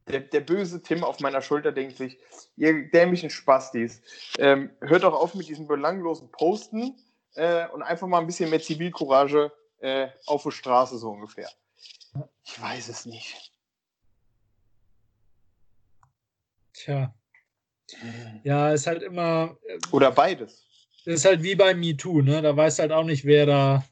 [0.09, 2.19] der, der böse Tim auf meiner Schulter denkt sich,
[2.57, 4.01] ihr dämlichen Spastis,
[4.39, 6.97] ähm, hört doch auf mit diesen belanglosen Posten
[7.35, 11.49] äh, und einfach mal ein bisschen mehr Zivilcourage äh, auf der Straße so ungefähr.
[12.45, 13.53] Ich weiß es nicht.
[16.73, 17.13] Tja.
[18.45, 19.57] Ja, ist halt immer,
[19.93, 20.65] Oder beides.
[21.05, 22.43] ist halt wie bei MeToo, ne?
[22.43, 23.85] Da weiß halt auch nicht, wer da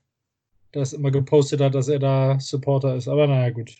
[0.72, 3.08] das immer gepostet hat, dass er da Supporter ist.
[3.08, 3.76] Aber naja, gut.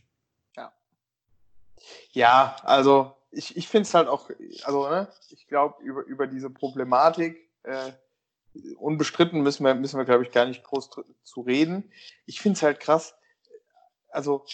[2.13, 4.31] Ja, also ich, ich finde es halt auch,
[4.65, 7.93] also ne, ich glaube, über, über diese Problematik äh,
[8.79, 10.89] unbestritten müssen wir, müssen wir glaube ich, gar nicht groß
[11.23, 11.93] zu reden.
[12.25, 13.15] Ich finde es halt krass,
[14.09, 14.47] also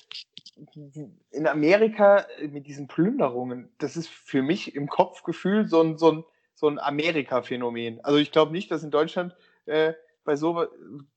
[1.31, 6.13] in Amerika äh, mit diesen Plünderungen, das ist für mich im Kopfgefühl so ein, so
[6.13, 8.05] ein, so ein Amerika-Phänomen.
[8.05, 9.35] Also ich glaube nicht, dass in Deutschland
[9.67, 10.67] äh, bei, so,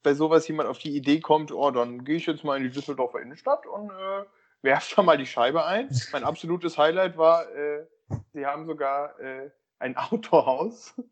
[0.04, 2.70] bei sowas jemand auf die Idee kommt, oh, dann gehe ich jetzt mal in die
[2.70, 4.24] Düsseldorfer Innenstadt und äh,
[4.62, 5.90] werfe da mal die Scheibe ein.
[6.12, 7.86] Mein absolutes Highlight war, äh,
[8.34, 10.96] sie haben sogar äh, ein Autohaus.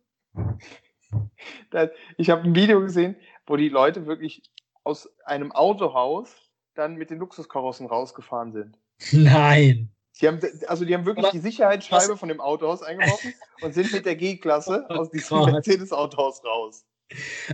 [2.17, 4.41] Ich habe ein Video gesehen, wo die Leute wirklich
[4.83, 6.42] aus einem Autohaus
[6.75, 8.77] dann mit den Luxuskarossen rausgefahren sind.
[9.11, 9.89] Nein.
[10.21, 13.91] Die haben, also die haben wirklich Aber die Sicherheitsscheibe von dem Autohaus eingeworfen und sind
[13.91, 15.45] mit der G-Klasse Oh aus diesem.
[15.45, 16.85] Mercedes-Autohaus raus.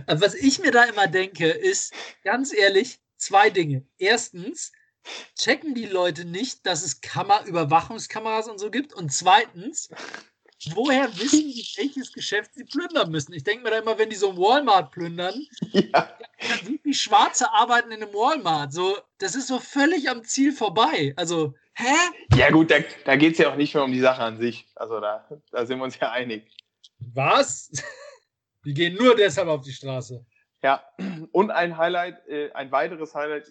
[0.06, 3.86] Was ich mir da immer denke, ist ganz ehrlich zwei Dinge.
[3.98, 4.72] Erstens,
[5.38, 8.92] checken die Leute nicht, dass es Kammer Überwachungskameras und so gibt?
[8.92, 9.88] Und zweitens,
[10.74, 13.32] woher wissen die, welches Geschäft sie plündern müssen?
[13.32, 15.34] Ich denke mir da immer, wenn die so ein Walmart plündern,
[15.72, 18.72] Ja, dann sind die Schwarze arbeiten in einem Walmart.
[18.72, 21.12] So, das ist so völlig am Ziel vorbei.
[21.16, 21.94] Also, hä?
[22.36, 24.66] ja gut, da, da geht es ja auch nicht mehr um die Sache an sich.
[24.74, 26.50] Also da, da sind wir uns ja einig.
[26.98, 27.70] Was?
[28.64, 30.24] Die gehen nur deshalb auf die Straße.
[30.62, 30.84] Ja,
[31.32, 33.48] und ein Highlight, äh, ein weiteres Highlight,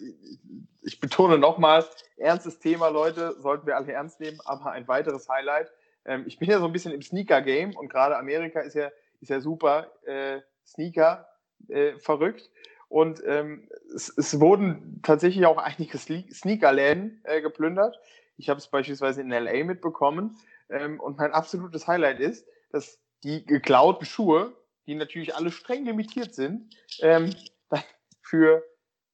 [0.82, 1.84] ich, betone nochmal,
[2.16, 5.72] ernstes Thema, Leute, sollten wir alle ernst nehmen, aber ein weiteres Highlight.
[6.04, 9.28] Ähm, ich bin ja so ein bisschen im Sneaker-Game und gerade Amerika ist ja, ist
[9.28, 11.28] ja super äh, Sneaker
[11.68, 12.50] äh, verrückt.
[12.88, 17.98] Und ähm, es, es wurden tatsächlich auch einige Sneakerläden äh, geplündert.
[18.36, 20.36] Ich habe es beispielsweise in LA mitbekommen.
[20.68, 26.34] Ähm, und mein absolutes Highlight ist, dass die geklauten Schuhe, die natürlich alle streng limitiert
[26.34, 27.34] sind, ähm,
[28.22, 28.64] für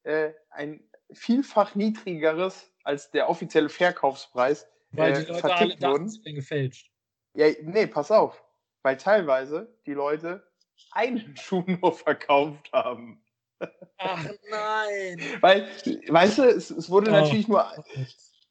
[0.03, 6.91] äh, ein vielfach niedrigeres als der offizielle Verkaufspreis Weil äh, die Leute alle wären gefälscht.
[7.33, 8.43] Ja, nee, pass auf.
[8.83, 10.43] Weil teilweise die Leute
[10.91, 13.23] einen Schuh nur verkauft haben.
[13.97, 15.21] Ach nein.
[15.41, 15.67] Weil,
[16.07, 17.13] weißt du, es, es wurde oh.
[17.13, 17.65] natürlich nur,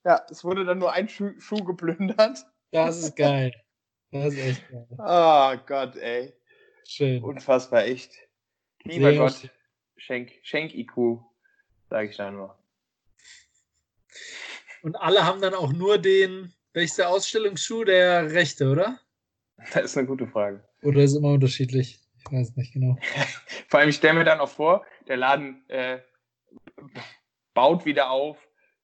[0.05, 2.45] ja, es wurde dann nur ein Schuh, Schuh geplündert.
[2.73, 3.53] Das ist geil.
[4.11, 4.87] Das ist echt geil.
[4.99, 6.33] Oh Gott, ey.
[6.89, 7.23] Schön.
[7.23, 8.13] Unfassbar, echt.
[8.85, 9.51] Lieber Sehr Gott, schön.
[9.97, 11.21] schenk, schenk IQ,
[11.91, 12.57] sage ich da nur.
[14.87, 19.01] Und alle haben dann auch nur den, welcher Ausstellungsschuh, der rechte, oder?
[19.73, 20.63] Das ist eine gute Frage.
[20.83, 21.99] Oder ist es immer unterschiedlich?
[22.21, 22.97] Ich weiß nicht genau.
[23.69, 25.99] Vor allem, ich stelle mir dann auch vor, der Laden äh,
[27.53, 28.39] baut wieder auf,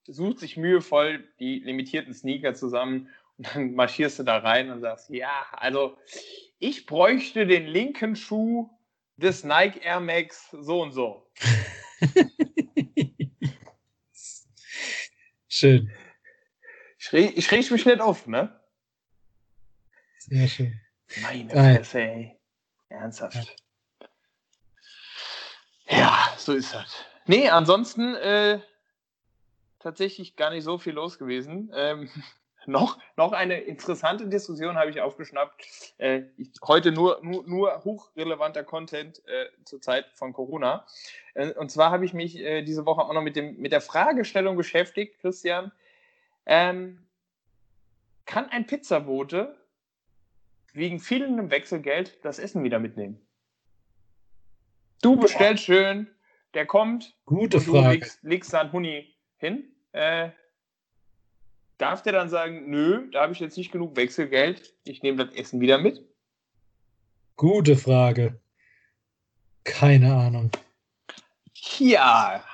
[0.05, 5.09] sucht sich mühevoll die limitierten Sneaker zusammen und dann marschierst du da rein und sagst,
[5.09, 5.97] ja, also
[6.59, 8.69] ich bräuchte den linken Schuh
[9.19, 11.31] des Nike Air Max so und so.
[15.63, 15.91] Schön.
[16.99, 18.61] Ich, reg, ich reg mich nicht auf, ne?
[20.19, 20.81] Sehr schön.
[21.23, 22.41] Meine Fresse, ey.
[22.89, 23.57] Ernsthaft.
[25.89, 25.99] Ja.
[25.99, 27.05] ja, so ist das.
[27.27, 28.61] Nee, ansonsten äh,
[29.79, 31.71] tatsächlich gar nicht so viel los gewesen.
[31.75, 32.11] Ähm,
[32.67, 35.95] noch, noch eine interessante Diskussion habe ich aufgeschnappt.
[35.99, 40.87] Äh, ich, heute nur, nur, nur hochrelevanter Content äh, zur Zeit von Corona.
[41.35, 43.81] Äh, und zwar habe ich mich äh, diese Woche auch noch mit, dem, mit der
[43.81, 45.73] Fragestellung beschäftigt, Christian.
[46.47, 47.07] Ähm,
[48.27, 49.57] kann ein Pizzabote
[50.73, 53.21] wegen fehlendem Wechselgeld das Essen wieder mitnehmen?
[55.03, 56.09] Du bestellst schön,
[56.55, 57.17] der kommt.
[57.25, 57.83] Gute Frage.
[57.83, 59.65] Du legst, legst da einen Huni hin.
[59.93, 60.31] Äh,
[61.83, 65.35] darf der dann sagen, nö, da habe ich jetzt nicht genug Wechselgeld, ich nehme das
[65.35, 66.01] Essen wieder mit?
[67.37, 68.41] Gute Frage.
[69.65, 70.51] Keine Ahnung.
[71.79, 72.45] Ja.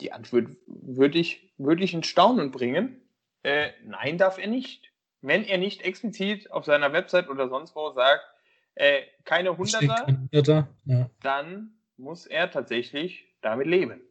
[0.00, 3.00] Die Antwort würde ich, würd ich in Staunen bringen.
[3.42, 4.92] Äh, nein, darf er nicht.
[5.22, 8.24] Wenn er nicht explizit auf seiner Website oder sonst wo sagt,
[8.74, 11.08] äh, keine Hunderter, ja.
[11.22, 14.02] dann muss er tatsächlich damit leben.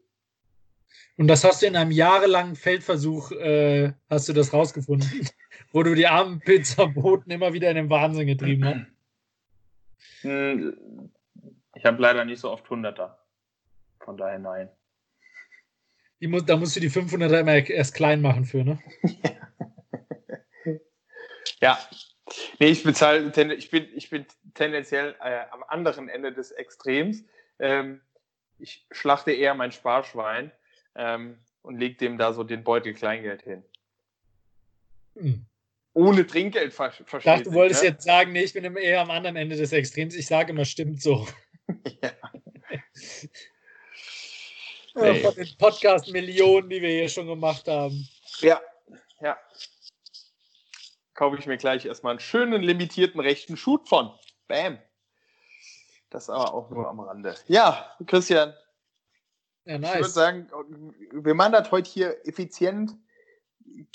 [1.17, 5.27] Und das hast du in einem jahrelangen Feldversuch, äh, hast du das rausgefunden,
[5.73, 8.85] wo du die armen Pizzaboten immer wieder in den Wahnsinn getrieben hast.
[10.21, 11.11] Hm,
[11.75, 13.19] ich habe leider nicht so oft Hunderter.
[13.99, 14.69] Von daher nein.
[16.21, 18.79] Muss, da musst du die 500er immer erst klein machen für, ne?
[21.61, 21.77] ja.
[22.59, 27.23] Nee, ich bezahle, ich bin, ich bin tendenziell äh, am anderen Ende des Extrems.
[27.59, 28.01] Ähm,
[28.57, 30.51] ich schlachte eher mein Sparschwein
[30.95, 33.63] ähm, und legt dem da so den Beutel Kleingeld hin.
[35.15, 35.45] Hm.
[35.93, 37.19] Ohne Trinkgeld ver versteht.
[37.19, 37.89] Ich dachte, du wolltest ne?
[37.89, 40.15] jetzt sagen, nee, ich bin eher am anderen Ende des Extrems.
[40.15, 41.27] Ich sage immer, stimmt so.
[42.01, 42.11] ja.
[44.95, 45.19] nee.
[45.19, 48.07] Von den Podcast-Millionen, die wir hier schon gemacht haben.
[48.39, 48.61] Ja,
[49.19, 49.37] ja.
[51.13, 54.11] Kaufe ich mir gleich erstmal einen schönen limitierten rechten Shoot von.
[54.47, 54.79] Bam.
[56.09, 57.35] Das aber auch nur am Rande.
[57.47, 58.53] Ja, Christian,
[59.65, 59.91] ja, nice.
[59.91, 60.49] Ich würde sagen,
[61.11, 62.95] wir machen das heute hier effizient,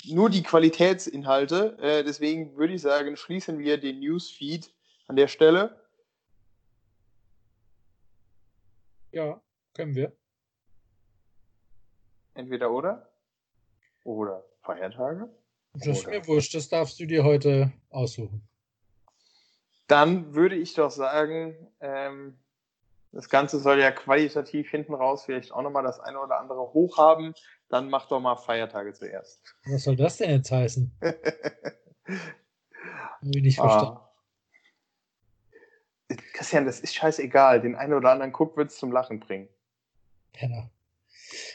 [0.05, 1.77] nur die Qualitätsinhalte.
[1.79, 4.73] Äh, deswegen würde ich sagen, schließen wir den Newsfeed
[5.07, 5.79] an der Stelle.
[9.11, 9.41] Ja,
[9.73, 10.15] können wir.
[12.33, 13.09] Entweder oder?
[14.03, 15.29] Oder Feiertage?
[15.73, 18.47] Das ist mir wurscht, das darfst du dir heute aussuchen.
[19.87, 22.37] Dann würde ich doch sagen, ähm,
[23.15, 27.33] das Ganze soll ja qualitativ hinten raus vielleicht auch nochmal das eine oder andere hochhaben.
[27.69, 29.41] Dann mach doch mal Feiertage zuerst.
[29.65, 30.91] Was soll das denn jetzt heißen?
[31.01, 31.15] Habe
[33.33, 33.97] ich nicht verstanden.
[33.97, 34.11] Ah.
[36.33, 37.61] Christian, das ist scheißegal.
[37.61, 39.47] Den einen oder anderen Guck wird es zum Lachen bringen.
[40.37, 40.69] Genau.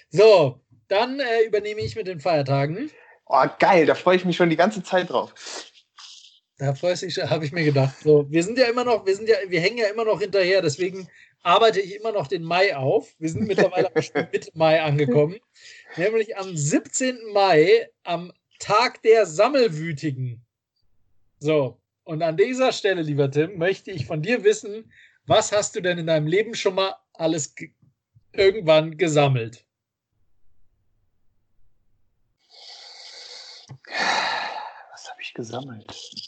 [0.09, 2.91] So, dann äh, übernehme ich mit den Feiertagen.
[3.27, 5.35] Oh, geil, da freue ich mich schon die ganze Zeit drauf.
[6.57, 7.97] Da freue ich mich, habe ich mir gedacht.
[8.03, 10.63] So, wir sind ja immer noch, wir sind ja, wir hängen ja immer noch hinterher,
[10.63, 11.09] deswegen
[11.43, 13.15] arbeite ich immer noch den Mai auf.
[13.19, 13.91] Wir sind mittlerweile
[14.33, 15.39] Mitte Mai angekommen.
[15.97, 17.33] Nämlich am 17.
[17.33, 20.45] Mai, am Tag der Sammelwütigen.
[21.39, 24.93] So, und an dieser Stelle, lieber Tim, möchte ich von dir wissen,
[25.27, 27.71] was hast du denn in deinem Leben schon mal alles ge
[28.33, 29.65] irgendwann gesammelt?
[34.93, 36.21] Was habe ich gesammelt?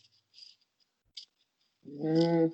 [1.85, 2.53] Hm,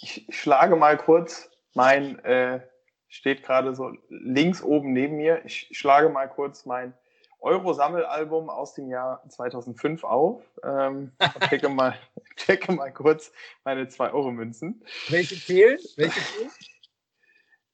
[0.00, 2.60] ich schlage mal kurz mein, äh,
[3.08, 5.44] steht gerade so links oben neben mir.
[5.44, 6.94] Ich schlage mal kurz mein
[7.40, 10.42] Euro-Sammelalbum aus dem Jahr 2005 auf.
[10.64, 11.12] Ähm,
[11.48, 11.94] checke, mal,
[12.36, 13.32] checke mal kurz
[13.64, 14.82] meine 2-Euro-Münzen.
[15.08, 15.78] Welche fehlen?
[15.96, 16.50] Welche fehlen?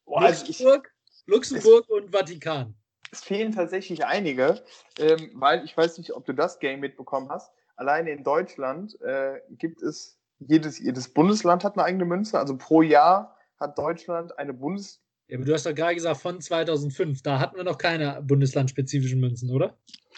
[0.05, 2.75] Boah, Luxemburg, ich, Luxemburg es, und Vatikan.
[3.13, 4.63] Es fehlen tatsächlich einige,
[4.99, 7.53] ähm, weil ich weiß nicht, ob du das Game mitbekommen hast.
[7.77, 12.39] alleine in Deutschland äh, gibt es, jedes, jedes Bundesland hat eine eigene Münze.
[12.39, 15.01] Also pro Jahr hat Deutschland eine Bundes...
[15.29, 17.23] Ja, aber du hast doch gerade gesagt von 2005.
[17.23, 19.77] Da hatten wir noch keine bundeslandspezifischen Münzen, oder?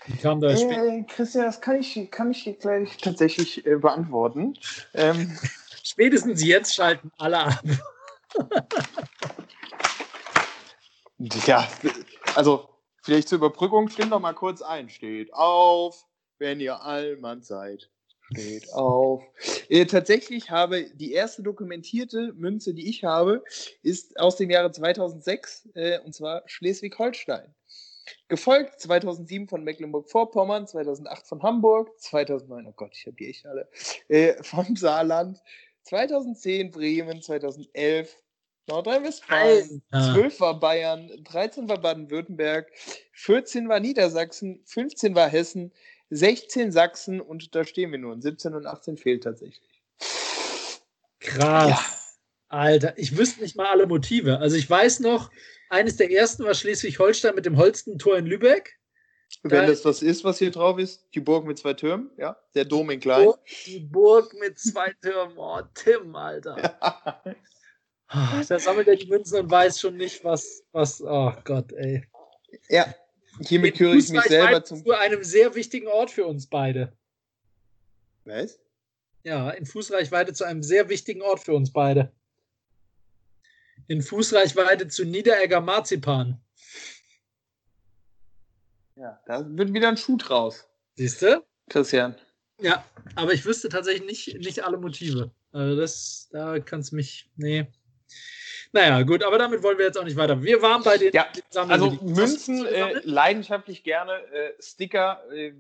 [0.09, 4.55] Die kamen da äh, Christian, das kann ich, kann ich gleich tatsächlich äh, beantworten.
[4.95, 5.37] Ähm,
[5.83, 7.63] Spätestens jetzt schalten alle ab.
[11.47, 11.69] ja,
[12.35, 12.69] also
[13.03, 14.89] vielleicht zur Überbrückung, stimm doch mal kurz ein.
[14.89, 16.07] Steht auf,
[16.39, 17.91] wenn ihr Allmann seid.
[18.33, 19.23] Steht auf.
[19.69, 23.45] Äh, tatsächlich habe die erste dokumentierte Münze, die ich habe,
[23.83, 27.55] ist aus dem Jahre 2006 äh, und zwar Schleswig-Holstein.
[28.29, 33.69] Gefolgt 2007 von Mecklenburg-Vorpommern, 2008 von Hamburg, 2009, oh Gott, ich habe die echt alle,
[34.09, 35.41] äh, vom Saarland,
[35.85, 38.17] 2010 Bremen, 2011
[38.69, 42.71] Nordrhein-Westfalen, 12 war Bayern, 13 war Baden-Württemberg,
[43.13, 45.73] 14 war Niedersachsen, 15 war Hessen,
[46.15, 48.21] 16 Sachsen und da stehen wir nun.
[48.21, 49.83] 17 und 18 fehlt tatsächlich.
[51.21, 51.71] Krass.
[51.71, 51.85] Ja.
[52.49, 54.39] Alter, ich wüsste nicht mal alle Motive.
[54.39, 55.31] Also ich weiß noch,
[55.71, 58.79] eines der ersten war Schleswig-Holstein mit dem Holsten-Tor in Lübeck.
[59.43, 62.67] Wenn das was ist, was hier drauf ist, die Burg mit zwei Türmen, ja, der
[62.67, 63.31] Dom in klein.
[63.67, 66.59] Die Burg mit zwei Türmen, oh, Tim, Alter.
[66.59, 67.23] Ja.
[68.47, 72.07] Da sammelt er die Münzen und weiß schon nicht, was, was, oh Gott, ey.
[72.69, 72.95] Ja,
[73.41, 74.85] hiermit küre ich mich selber zum.
[74.85, 76.93] Zu einem sehr wichtigen Ort für uns beide.
[78.25, 78.59] Was?
[79.25, 82.13] Ja, in Fußreichweite zu einem sehr wichtigen Ort für uns beide.
[83.89, 86.41] In Fußreichweite zu Niederegger Marzipan.
[88.97, 90.69] Ja, da wird wieder ein Schuh draus.
[90.95, 91.45] Siehst du?
[91.69, 92.17] Christian.
[92.61, 92.85] Ja,
[93.17, 95.33] aber ich wüsste tatsächlich nicht, nicht alle Motive.
[95.53, 97.67] Also das, da kannst du mich, nee.
[98.73, 100.43] Naja, gut, aber damit wollen wir jetzt auch nicht weiter.
[100.43, 104.13] Wir waren bei den, ja, Also Münzen äh, leidenschaftlich gerne.
[104.33, 105.53] Äh, Sticker äh,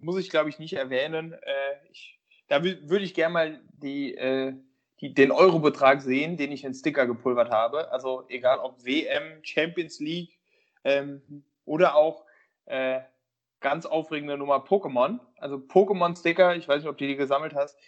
[0.00, 1.34] muss ich, glaube ich, nicht erwähnen.
[1.34, 4.54] Äh, ich, da würde ich gerne mal die, äh,
[5.00, 7.92] die, den Eurobetrag sehen, den ich in Sticker gepulvert habe.
[7.92, 10.38] Also egal ob WM, Champions League
[10.84, 12.24] ähm, oder auch
[12.64, 13.00] äh,
[13.60, 15.20] ganz aufregende Nummer Pokémon.
[15.36, 17.78] Also Pokémon-Sticker, ich weiß nicht, ob du die gesammelt hast,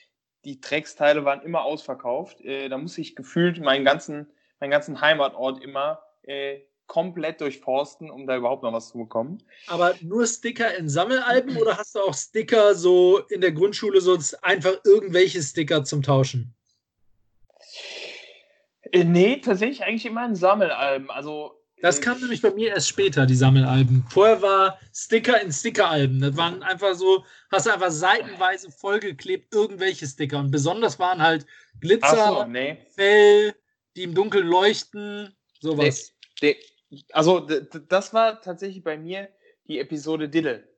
[0.44, 2.38] die Drecksteile waren immer ausverkauft.
[2.44, 4.28] Da muss ich gefühlt meinen ganzen,
[4.62, 9.38] meinen ganzen Heimatort immer äh, komplett durchforsten, um da überhaupt noch was zu bekommen.
[9.66, 14.16] Aber nur Sticker in Sammelalben oder hast du auch Sticker so in der Grundschule, so
[14.40, 16.54] einfach irgendwelche Sticker zum Tauschen?
[18.92, 21.10] Äh, nee, tatsächlich eigentlich immer in Sammelalben.
[21.10, 24.04] Also das kam nämlich bei mir erst später, die Sammelalben.
[24.08, 26.20] Vorher war Sticker in Stickeralben.
[26.20, 30.38] Das waren einfach so, hast du einfach seitenweise vollgeklebt, irgendwelche Sticker.
[30.38, 31.46] Und besonders waren halt
[31.80, 32.78] Glitzer, so, nee.
[32.94, 33.54] Fell,
[33.96, 36.12] die im Dunkeln leuchten, sowas.
[36.40, 36.56] Nee,
[36.90, 37.02] nee.
[37.12, 39.28] Also, das war tatsächlich bei mir
[39.66, 40.68] die Episode Diddle.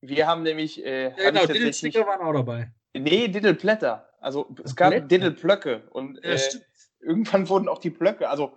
[0.00, 0.84] Wir haben nämlich.
[0.84, 2.72] Äh, ja, genau, Diddle-Sticker waren auch dabei.
[2.94, 4.08] Nee, Diddle-Blätter.
[4.20, 5.88] Also, es gab Diddle-Plöcke.
[5.90, 6.40] Und ja, äh,
[7.00, 8.28] irgendwann wurden auch die Plöcke.
[8.28, 8.56] Also,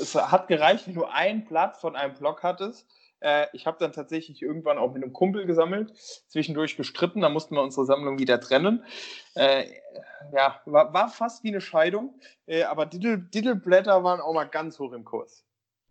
[0.00, 2.86] es hat gereicht, wenn du ein Blatt von einem Block hattest.
[3.20, 5.94] Äh, ich habe dann tatsächlich irgendwann auch mit einem Kumpel gesammelt,
[6.28, 8.84] zwischendurch gestritten, da mussten wir unsere Sammlung wieder trennen.
[9.34, 9.66] Äh,
[10.34, 14.92] ja, war, war, fast wie eine Scheidung, äh, aber Diddleblätter waren auch mal ganz hoch
[14.92, 15.44] im Kurs.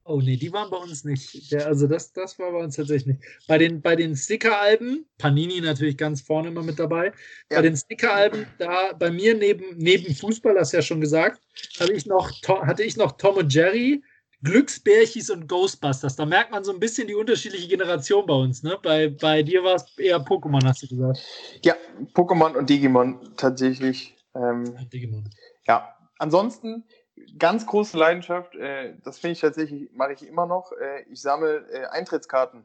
[0.05, 1.51] Oh nee, die waren bei uns nicht.
[1.51, 3.23] Der, also das, das war bei uns tatsächlich nicht.
[3.47, 7.13] Bei den, bei den Sticker-Alben, Panini natürlich ganz vorne immer mit dabei.
[7.51, 7.57] Ja.
[7.57, 11.39] Bei den Sticker-Alben, da bei mir neben, neben Fußball, hast du ja schon gesagt,
[11.79, 14.01] hatte ich noch, hatte ich noch Tom und Jerry,
[14.43, 16.15] Glücksbärchis und Ghostbusters.
[16.15, 18.63] Da merkt man so ein bisschen die unterschiedliche Generation bei uns.
[18.63, 18.78] Ne?
[18.82, 21.19] Bei, bei dir war es eher Pokémon, hast du gesagt.
[21.63, 21.75] Ja,
[22.13, 24.15] Pokémon und Digimon tatsächlich.
[24.36, 25.30] Ähm, Digimon.
[25.67, 26.86] Ja, ansonsten
[27.38, 30.71] ganz große Leidenschaft, äh, das finde ich tatsächlich, mache ich immer noch.
[30.71, 32.63] Äh, ich sammle äh, Eintrittskarten,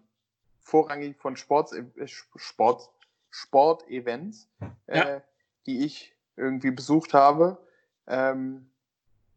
[0.60, 2.90] vorrangig von Sports, äh, Sport,
[3.30, 4.48] Sportevents,
[4.86, 5.22] äh, ja.
[5.66, 7.58] die ich irgendwie besucht habe.
[8.06, 8.70] Ähm,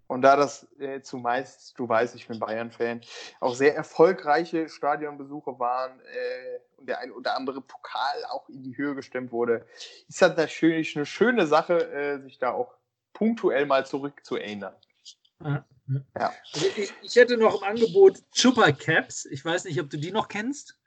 [0.08, 3.02] und da das äh, zumeist, du weißt, ich bin Bayern-Fan,
[3.40, 8.78] auch sehr erfolgreiche Stadionbesuche waren äh, und der ein oder andere Pokal auch in die
[8.78, 9.66] Höhe gestemmt wurde,
[10.08, 12.74] ist das natürlich eine schöne Sache, äh, sich da auch
[13.14, 14.76] punktuell mal zurück zu erinnern.
[15.40, 16.34] Ja.
[16.54, 19.26] Also ich, ich, hätte noch im Angebot Chupa Caps.
[19.26, 20.78] Ich weiß nicht, ob du die noch kennst.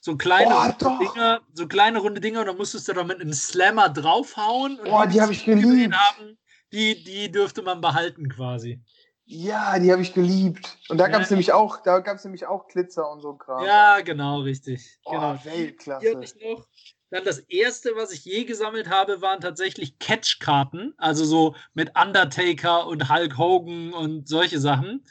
[0.00, 3.20] So kleine, oh, runde Dinger, so kleine runde Dinger und dann musstest du da mit
[3.20, 4.78] einem Slammer draufhauen.
[4.78, 5.94] Und oh, die habe ich geliebt.
[5.94, 6.36] Haben,
[6.74, 8.82] die, die dürfte man behalten quasi.
[9.26, 10.76] Ja, die habe ich geliebt.
[10.88, 13.38] Und da gab es nämlich auch, da gab es nämlich auch Glitzer und so ein
[13.38, 13.64] Kram.
[13.64, 14.98] Ja, genau, richtig.
[15.04, 15.38] Oh, genau.
[15.44, 16.16] Weltklasse.
[16.16, 16.66] Die ich noch.
[17.10, 20.94] Dann das erste, was ich je gesammelt habe, waren tatsächlich Catch-Karten.
[20.98, 25.06] Also so mit Undertaker und Hulk Hogan und solche Sachen.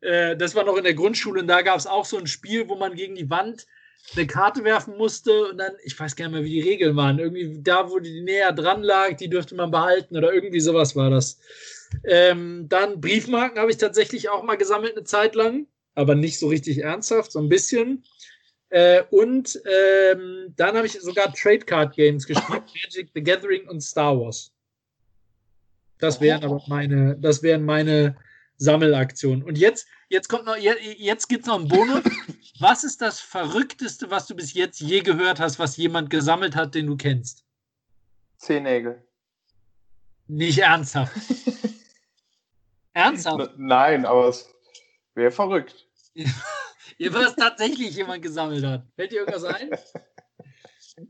[0.00, 2.68] Äh, das war noch in der Grundschule und da gab es auch so ein Spiel,
[2.68, 3.66] wo man gegen die Wand
[4.16, 7.18] eine Karte werfen musste und dann, ich weiß gar nicht mehr, wie die Regeln waren.
[7.18, 11.10] Irgendwie da, wo die näher dran lag, die dürfte man behalten oder irgendwie sowas war
[11.10, 11.38] das.
[12.04, 16.48] Ähm, dann Briefmarken habe ich tatsächlich auch mal gesammelt eine Zeit lang, aber nicht so
[16.48, 18.04] richtig ernsthaft, so ein bisschen.
[18.70, 23.80] Äh, und ähm, dann habe ich sogar Trade Card Games gespielt, Magic the Gathering und
[23.80, 24.52] Star Wars.
[25.98, 28.16] Das wären aber meine, das wären meine
[28.56, 29.42] Sammelaktionen.
[29.42, 32.02] Und jetzt, jetzt kommt noch, jetzt gibt es noch einen Bonus.
[32.60, 36.74] Was ist das Verrückteste, was du bis jetzt je gehört hast, was jemand gesammelt hat,
[36.74, 37.44] den du kennst?
[38.38, 39.06] Zehennägel.
[40.26, 41.14] Nicht ernsthaft.
[42.94, 43.52] ernsthaft?
[43.56, 44.52] Nein, aber es
[45.14, 45.86] wäre verrückt.
[46.98, 48.84] Ihr was tatsächlich jemand gesammelt hat.
[48.96, 49.70] Fällt dir irgendwas ein?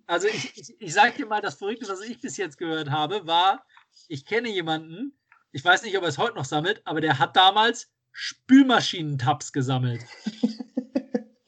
[0.07, 3.27] Also ich, ich, ich sage dir mal, das Verrückte, was ich bis jetzt gehört habe,
[3.27, 3.65] war,
[4.07, 5.19] ich kenne jemanden,
[5.51, 10.05] ich weiß nicht, ob er es heute noch sammelt, aber der hat damals Spülmaschinentabs gesammelt.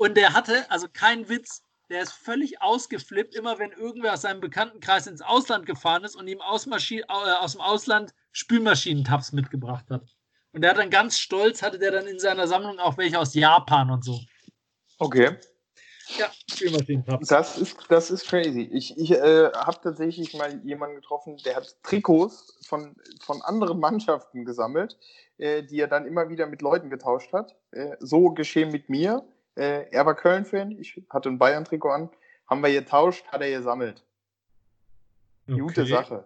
[0.01, 4.41] Und der hatte, also kein Witz, der ist völlig ausgeflippt, immer wenn irgendwer aus seinem
[4.41, 9.85] Bekanntenkreis ins Ausland gefahren ist und ihm aus, Maschi äh, aus dem Ausland Spülmaschinentabs mitgebracht
[9.91, 10.17] hat.
[10.55, 13.35] Und der hat dann ganz stolz, hatte der dann in seiner Sammlung auch welche aus
[13.35, 14.19] Japan und so.
[14.99, 15.37] Okay.
[16.17, 17.29] Ja, Spülmaschinentabs.
[17.29, 18.71] Das ist, das ist crazy.
[18.73, 24.47] Ich, ich äh, habe tatsächlich mal jemanden getroffen, der hat Trikots von, von anderen Mannschaften
[24.47, 24.97] gesammelt,
[25.37, 27.55] äh, die er dann immer wieder mit Leuten getauscht hat.
[27.73, 29.27] Äh, so geschehen mit mir.
[29.57, 32.11] Äh, er war Köln-Fan, ich hatte ein Bayern-Trikot an.
[32.47, 34.03] Haben wir getauscht, hat er gesammelt.
[35.49, 35.61] Okay.
[35.61, 36.25] Gute Sache.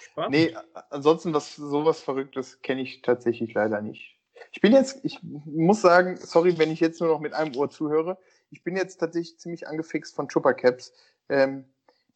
[0.00, 0.30] Spannend.
[0.30, 0.56] Nee,
[0.90, 4.18] ansonsten was sowas Verrücktes kenne ich tatsächlich leider nicht.
[4.50, 7.70] Ich bin jetzt, ich muss sagen, sorry, wenn ich jetzt nur noch mit einem Ohr
[7.70, 8.18] zuhöre.
[8.50, 10.92] Ich bin jetzt tatsächlich ziemlich angefixt von Chuppercaps.
[11.28, 11.64] Ähm,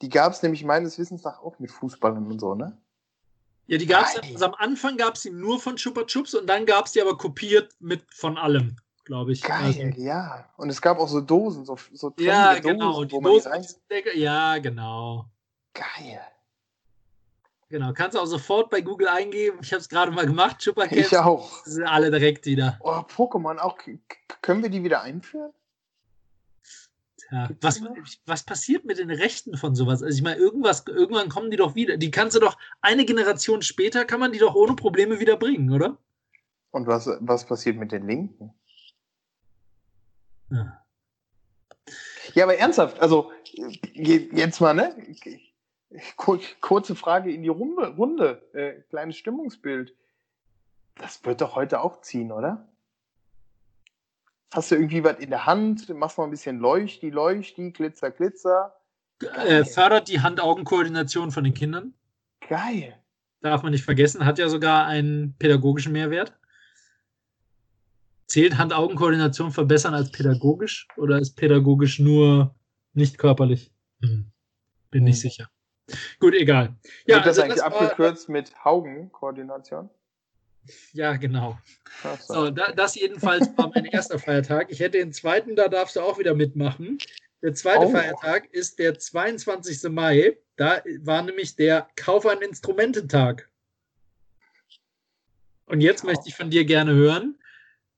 [0.03, 2.77] die gab es nämlich meines Wissens nach auch mit Fußballern und so, ne?
[3.69, 6.47] Ja, die gab es, also am Anfang gab es sie nur von Chupa Chups und
[6.47, 8.77] dann gab es die aber kopiert mit von allem,
[9.07, 9.43] glaube ich.
[9.43, 10.51] Geil, also, ja.
[10.59, 13.03] Und es gab auch so Dosen, so, so Ja, genau.
[13.03, 13.53] Dosen, die Dosen
[14.15, 15.25] ja, genau.
[15.73, 16.21] Geil.
[17.69, 19.59] Genau, kannst du auch sofort bei Google eingeben.
[19.63, 20.63] Ich habe es gerade mal gemacht.
[20.63, 20.97] Chupacabs.
[20.97, 21.65] Ich auch.
[21.65, 22.79] Sind alle direkt wieder.
[22.81, 23.77] Oh, Pokémon auch.
[24.43, 25.53] Können wir die wieder einführen?
[27.33, 27.83] Ja, was,
[28.27, 30.01] was passiert mit den Rechten von sowas?
[30.01, 31.97] Also ich meine, irgendwas, irgendwann kommen die doch wieder.
[31.97, 35.73] Die kannst du doch eine Generation später kann man die doch ohne Probleme wieder bringen,
[35.73, 35.99] oder?
[36.71, 38.55] Und was, was passiert mit den Linken?
[40.51, 40.85] Ja.
[42.35, 43.33] ja, aber ernsthaft, also
[43.95, 44.95] jetzt mal, ne?
[46.17, 48.43] Kurze Frage in die Runde, Runde.
[48.53, 49.95] Äh, kleines Stimmungsbild.
[50.97, 52.69] Das wird doch heute auch ziehen, oder?
[54.53, 55.89] Hast du irgendwie was in der Hand?
[55.91, 58.75] Machst mal ein bisschen Leuchti, Leuchti, Glitzer, Glitzer.
[59.21, 61.95] Äh, fördert die Hand-Augen-Koordination von den Kindern.
[62.49, 62.97] Geil.
[63.41, 66.33] Darf man nicht vergessen, hat ja sogar einen pädagogischen Mehrwert.
[68.27, 72.55] Zählt Hand-Augen-Koordination verbessern als pädagogisch oder ist pädagogisch nur
[72.93, 73.73] nicht körperlich?
[74.01, 74.33] Hm.
[74.91, 75.05] Bin hm.
[75.05, 75.49] nicht sicher.
[76.19, 76.75] Gut, egal.
[77.07, 79.91] Ja, Wird das also eigentlich das abgekürzt war, mit Augenkoordination?
[80.93, 81.59] Ja, genau.
[82.21, 84.71] So, da, das jedenfalls war mein erster Feiertag.
[84.71, 86.99] Ich hätte den zweiten, da darfst du auch wieder mitmachen.
[87.43, 87.91] Der zweite oh.
[87.91, 89.89] Feiertag ist der 22.
[89.91, 90.37] Mai.
[90.57, 93.49] Da war nämlich der Kauf ein Instrumententag.
[95.67, 96.11] Und jetzt ja.
[96.11, 97.39] möchte ich von dir gerne hören,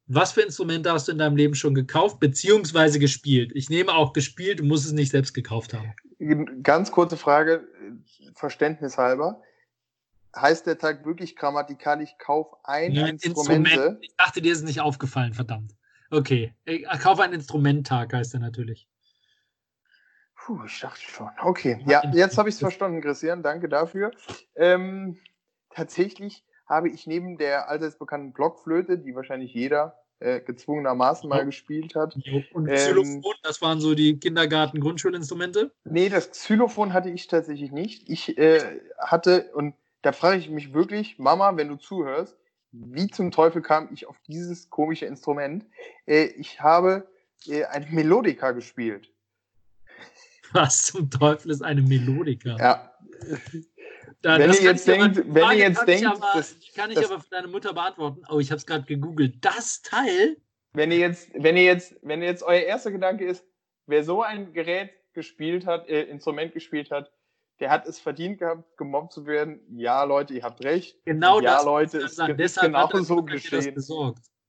[0.09, 3.53] was für Instrumente hast du in deinem Leben schon gekauft beziehungsweise gespielt?
[3.55, 5.93] Ich nehme auch gespielt, du musst es nicht selbst gekauft haben.
[6.63, 7.69] Ganz kurze Frage,
[8.35, 9.43] verständnishalber
[10.35, 13.71] heißt der Tag wirklich grammatikalisch, kauf ein Instrumente?
[13.71, 13.99] Instrument.
[14.03, 15.75] Ich dachte, dir ist nicht aufgefallen, verdammt.
[16.11, 16.55] Okay,
[17.03, 18.89] kauf ein Instrumenttag heißt er natürlich.
[20.35, 21.29] Puh, ich dachte schon.
[21.43, 23.43] Okay, ja, jetzt habe ich es verstanden, Christian.
[23.43, 24.13] Danke dafür.
[24.55, 25.19] Ähm,
[25.71, 31.95] tatsächlich habe ich neben der allseits bekannten Blockflöte, die wahrscheinlich jeder äh, gezwungenermaßen mal gespielt
[31.95, 32.16] hat.
[32.53, 35.71] Und Xylophon, ähm, das waren so die Kindergarten-Grundschulinstrumente?
[35.85, 38.09] Nee, das Xylophon hatte ich tatsächlich nicht.
[38.09, 42.37] Ich äh, hatte, und da frage ich mich wirklich, Mama, wenn du zuhörst,
[42.73, 45.64] wie zum Teufel kam ich auf dieses komische Instrument?
[46.07, 47.09] Äh, ich habe
[47.47, 49.11] äh, eine Melodika gespielt.
[50.53, 52.57] Was zum Teufel ist eine Melodika?
[52.59, 52.93] Ja.
[54.23, 57.11] Da, wenn ihr jetzt denkt, aber, wenn ihr jetzt denkt, aber, das, kann ich das,
[57.11, 58.23] aber für deine Mutter beantworten.
[58.29, 59.45] Oh, ich habe es gerade gegoogelt.
[59.45, 60.37] Das Teil?
[60.73, 63.45] Wenn ihr jetzt, wenn ihr jetzt, wenn jetzt euer erster Gedanke ist,
[63.87, 67.12] wer so ein Gerät gespielt hat, äh, Instrument gespielt hat,
[67.61, 69.61] der hat es verdient gehabt, gemobbt zu werden.
[69.71, 70.97] Ja, Leute, ihr habt recht.
[71.05, 71.64] Genau ja, das.
[71.64, 73.75] Leute, es ist genau so geschehen.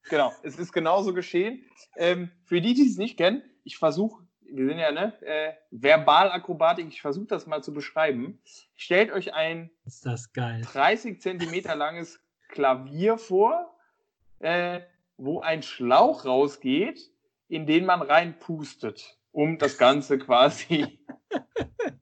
[0.08, 1.64] Genau, es ist genauso geschehen.
[1.96, 6.88] Ähm, für die, die es nicht kennen, ich versuche, wir sind ja ne, äh, Verbalakrobatik,
[6.88, 8.40] ich versuche das mal zu beschreiben.
[8.74, 10.62] Stellt euch ein ist das geil.
[10.62, 13.76] 30 Zentimeter langes Klavier vor,
[14.40, 14.80] äh,
[15.16, 17.10] wo ein Schlauch rausgeht,
[17.48, 19.16] in den man reinpustet.
[19.32, 20.98] um das Ganze quasi.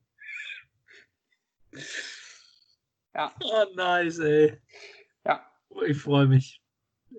[3.15, 3.35] ja.
[3.43, 4.59] Oh, nice, ey.
[5.25, 5.47] Ja.
[5.87, 6.63] Ich freue mich.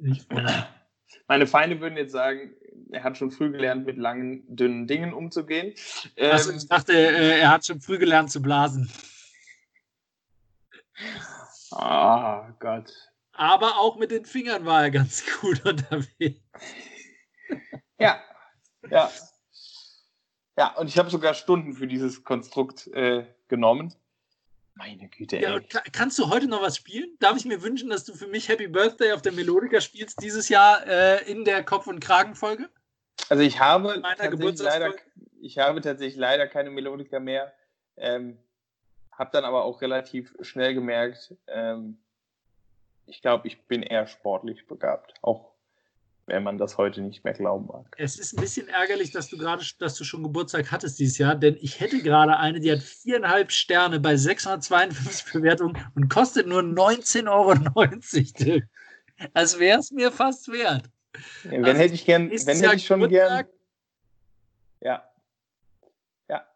[0.01, 0.63] Ich freu mich.
[1.27, 2.55] Meine Feinde würden jetzt sagen,
[2.92, 5.74] er hat schon früh gelernt, mit langen, dünnen Dingen umzugehen.
[6.20, 8.92] Also ich dachte, äh, er hat schon früh gelernt zu blasen.
[11.72, 12.92] Ah, oh Gott.
[13.32, 16.42] Aber auch mit den Fingern war er ganz gut unterwegs.
[18.00, 18.22] Ja,
[18.90, 19.12] ja.
[20.58, 23.96] Ja, und ich habe sogar Stunden für dieses Konstrukt äh, genommen.
[24.76, 25.44] Meine Güte, ey.
[25.44, 25.60] Ja,
[25.92, 27.16] kannst du heute noch was spielen?
[27.20, 30.50] Darf ich mir wünschen, dass du für mich Happy Birthday auf der Melodica spielst dieses
[30.50, 32.70] Jahr äh, in der Kopf- und Kragenfolge?
[33.28, 34.93] Also ich habe, tatsächlich leider,
[35.41, 37.53] ich habe tatsächlich leider keine Melodica mehr.
[37.97, 38.38] Ähm,
[39.11, 41.97] habe dann aber auch relativ schnell gemerkt, ähm,
[43.05, 45.15] ich glaube, ich bin eher sportlich begabt.
[45.22, 45.51] Auch
[46.28, 47.95] wenn man das heute nicht mehr glauben mag.
[47.97, 51.36] Es ist ein bisschen ärgerlich, dass du gerade, dass du schon Geburtstag hattest dieses Jahr,
[51.36, 56.61] denn ich hätte gerade eine, die hat viereinhalb Sterne bei 652 Bewertungen und kostet nur
[56.61, 58.61] 19,90 Euro.
[59.34, 60.89] Als wäre es mir fast wert.
[61.43, 63.59] Ja, wenn also, hätte ich gern, wenn hätte ich schon Geburtstag, gern.
[64.82, 65.03] Ja.
[66.30, 66.47] Ja.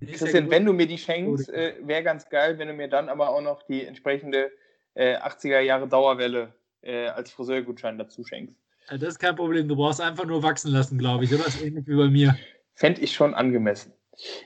[0.00, 3.30] Christian, wenn du mir die schenkst, äh, wäre ganz geil, wenn du mir dann aber
[3.30, 4.50] auch noch die entsprechende
[4.94, 8.56] äh, 80er Jahre Dauerwelle äh, als Friseurgutschein dazu schenkst.
[8.88, 9.68] Das ist kein Problem.
[9.68, 11.34] Du brauchst einfach nur wachsen lassen, glaube ich.
[11.34, 12.36] Oder das ist ähnlich wie bei mir.
[12.74, 13.92] Fände ich schon angemessen.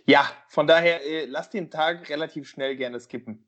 [0.07, 3.47] Ja, von daher äh, lass den Tag relativ schnell gerne skippen.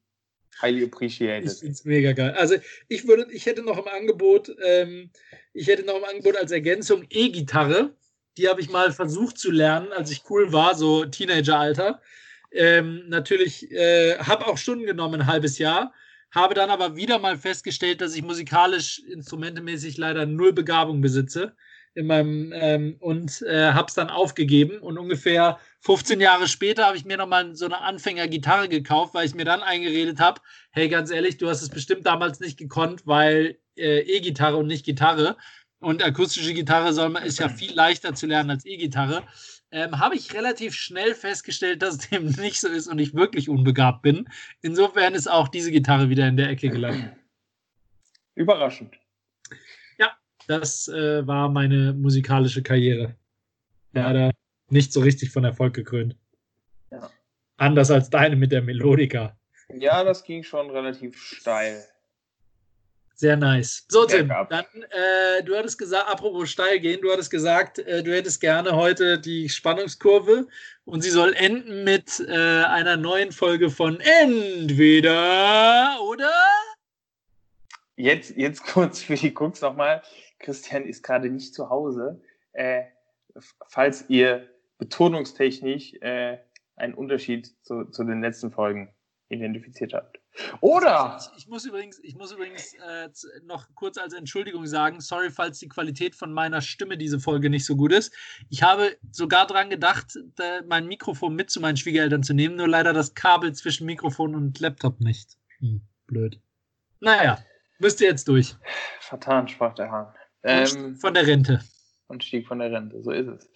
[0.61, 1.51] Highly appreciated.
[1.51, 2.35] Ich finde es mega geil.
[2.37, 2.57] Also
[2.89, 5.11] ich würde, ich hätte noch im Angebot, ähm,
[5.53, 7.95] ich hätte noch im Angebot als Ergänzung E-Gitarre.
[8.37, 12.01] Die habe ich mal versucht zu lernen, als ich cool war, so Teenageralter.
[12.51, 15.93] Ähm, natürlich, äh, habe auch Stunden genommen, ein halbes Jahr
[16.33, 21.55] habe dann aber wieder mal festgestellt, dass ich musikalisch, instrumentemäßig leider null Begabung besitze
[21.95, 26.97] in meinem ähm, und äh, habe es dann aufgegeben und ungefähr 15 Jahre später habe
[26.97, 30.41] ich mir nochmal so eine Anfängergitarre gekauft, weil ich mir dann eingeredet habe,
[30.71, 34.85] hey, ganz ehrlich, du hast es bestimmt damals nicht gekonnt, weil äh, E-Gitarre und nicht
[34.85, 35.37] Gitarre
[35.81, 39.25] und akustische Gitarre soll man, ist ja viel leichter zu lernen als E-Gitarre
[39.73, 44.03] ähm, habe ich relativ schnell festgestellt, dass dem nicht so ist und ich wirklich unbegabt
[44.03, 44.29] bin.
[44.61, 47.13] Insofern ist auch diese Gitarre wieder in der Ecke gelandet.
[48.35, 48.95] Überraschend.
[50.47, 53.15] Das äh, war meine musikalische Karriere.
[53.93, 54.31] Leider ja.
[54.71, 56.17] nicht so richtig von Erfolg gekrönt.
[56.91, 57.11] Ja.
[57.57, 59.37] Anders als deine mit der Melodika.
[59.75, 61.85] Ja, das ging schon relativ steil.
[63.15, 63.85] Sehr nice.
[63.89, 68.13] So, Tim, dann, äh, du hattest gesagt, apropos steil gehen, du hattest gesagt, äh, du
[68.13, 70.49] hättest gerne heute die Spannungskurve
[70.85, 76.33] und sie soll enden mit äh, einer neuen Folge von Entweder oder?
[77.97, 80.03] Jetzt, jetzt kurz für die Cooks nochmal.
[80.43, 82.21] Christian ist gerade nicht zu Hause.
[82.53, 82.85] Äh,
[83.69, 86.39] falls ihr betonungstechnisch äh,
[86.77, 88.93] einen Unterschied zu, zu den letzten Folgen
[89.29, 90.19] identifiziert habt.
[90.61, 91.19] Oder!
[91.21, 93.09] Ich, ich muss übrigens, ich muss übrigens äh,
[93.45, 97.65] noch kurz als Entschuldigung sagen, sorry, falls die Qualität von meiner Stimme diese Folge nicht
[97.65, 98.15] so gut ist.
[98.49, 100.19] Ich habe sogar daran gedacht,
[100.67, 104.59] mein Mikrofon mit zu meinen Schwiegereltern zu nehmen, nur leider das Kabel zwischen Mikrofon und
[104.61, 105.37] Laptop nicht.
[105.59, 106.41] Hm, blöd.
[107.01, 107.39] Naja,
[107.79, 108.57] müsst ihr jetzt durch.
[109.01, 110.15] Vertan, sprach der Hahn.
[110.45, 111.61] Ähm, von der Rente.
[112.09, 113.51] Und stieg von der Rente, so ist es.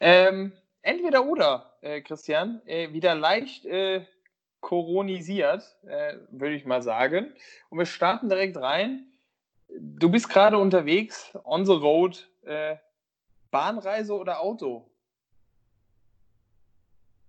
[0.00, 2.60] Ähm, entweder oder, äh, Christian.
[2.66, 4.04] Äh, wieder leicht äh,
[4.60, 7.32] koronisiert, äh, würde ich mal sagen.
[7.68, 9.06] Und wir starten direkt rein.
[9.68, 12.76] Du bist gerade unterwegs, on the road, äh,
[13.50, 14.90] Bahnreise oder Auto?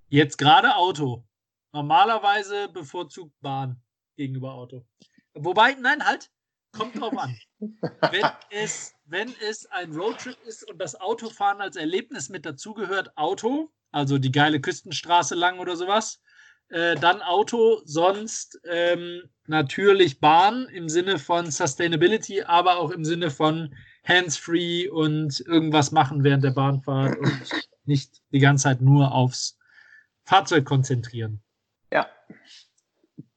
[0.10, 1.24] Jetzt gerade Auto.
[1.72, 3.82] Normalerweise bevorzugt Bahn
[4.16, 4.86] gegenüber Auto.
[5.34, 6.32] Wobei, nein, halt,
[6.72, 7.36] kommt drauf an.
[7.60, 13.70] wenn, es, wenn es ein Roadtrip ist und das Autofahren als Erlebnis mit dazugehört, Auto,
[13.92, 16.20] also die geile Küstenstraße lang oder sowas,
[16.70, 23.30] äh, dann Auto, sonst ähm, natürlich Bahn im Sinne von Sustainability, aber auch im Sinne
[23.30, 27.50] von Hands-free und irgendwas machen während der Bahnfahrt und
[27.86, 29.60] nicht die ganze Zeit nur aufs
[30.26, 31.44] Fahrzeug konzentrieren.
[31.92, 32.08] Ja.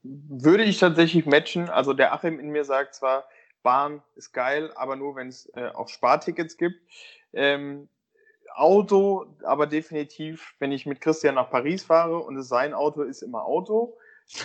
[0.01, 1.69] Würde ich tatsächlich matchen.
[1.69, 3.29] Also der Achim in mir sagt zwar,
[3.67, 6.77] Bahn ist geil, aber nur wenn es äh, auch Spartickets gibt.
[7.33, 7.89] Ähm,
[8.55, 13.21] Auto, aber definitiv, wenn ich mit Christian nach Paris fahre und es sein Auto ist
[13.21, 13.97] immer Auto.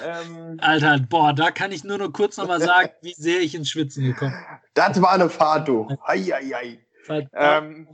[0.05, 3.71] Ähm, Alter, boah, da kann ich nur noch kurz nochmal sagen, wie sehr ich ins
[3.71, 4.59] Schwitzen gekommen bin.
[4.75, 5.87] Das war eine Fahrt, du.
[6.03, 6.35] Ei,
[7.33, 7.87] Ähm,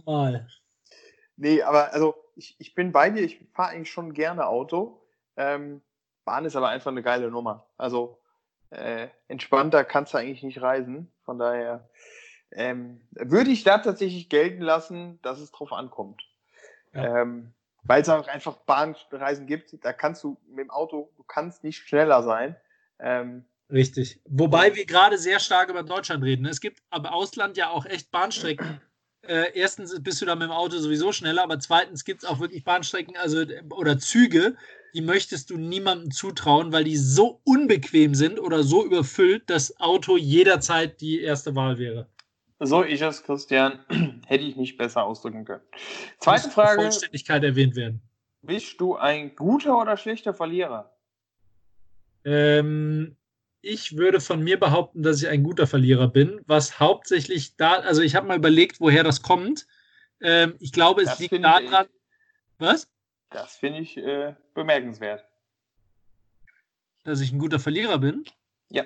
[1.37, 5.07] nee, aber also ich, ich bin bei dir, ich fahre eigentlich schon gerne Auto.
[5.37, 5.83] Ähm,
[6.25, 7.67] Bahn ist aber einfach eine geile Nummer.
[7.77, 8.19] Also
[8.71, 11.13] äh, entspannter kannst du eigentlich nicht reisen.
[11.29, 11.87] Von daher
[12.53, 16.23] ähm, würde ich da tatsächlich gelten lassen, dass es drauf ankommt.
[16.95, 17.21] Ja.
[17.21, 17.53] Ähm,
[17.83, 21.87] weil es auch einfach Bahnreisen gibt, da kannst du mit dem Auto, du kannst nicht
[21.87, 22.57] schneller sein.
[22.99, 24.23] Ähm, Richtig.
[24.25, 26.47] Wobei wir gerade sehr stark über Deutschland reden.
[26.47, 28.81] Es gibt aber Ausland ja auch echt Bahnstrecken.
[29.23, 32.41] Äh, erstens bist du da mit dem Auto sowieso schneller, aber zweitens gibt es auch
[32.41, 34.57] wirklich Bahnstrecken, also oder Züge,
[34.95, 40.17] die möchtest du niemandem zutrauen, weil die so unbequem sind oder so überfüllt, dass Auto
[40.17, 42.09] jederzeit die erste Wahl wäre.
[42.61, 43.81] So ich es, Christian,
[44.27, 45.63] hätte ich nicht besser ausdrücken können.
[46.19, 46.83] Zweite Frage.
[46.83, 48.03] Vollständigkeit erwähnt werden.
[48.43, 50.93] Bist du ein guter oder schlechter Verlierer?
[52.25, 53.17] Ähm,
[53.61, 58.03] ich würde von mir behaupten, dass ich ein guter Verlierer bin, was hauptsächlich da, also
[58.03, 59.67] ich habe mal überlegt, woher das kommt.
[60.21, 61.87] Ähm, ich glaube, es das liegt daran.
[62.59, 62.89] Was?
[63.31, 65.25] Das finde ich äh, bemerkenswert.
[67.05, 68.25] Dass ich ein guter Verlierer bin?
[68.71, 68.85] Ja.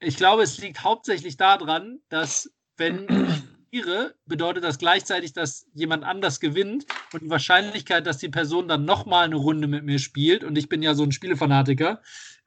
[0.00, 3.42] Ich glaube, es liegt hauptsächlich daran, dass wenn ich
[3.72, 8.84] verliere, bedeutet das gleichzeitig, dass jemand anders gewinnt und die Wahrscheinlichkeit, dass die Person dann
[8.84, 12.02] nochmal eine Runde mit mir spielt, und ich bin ja so ein Spielefanatiker,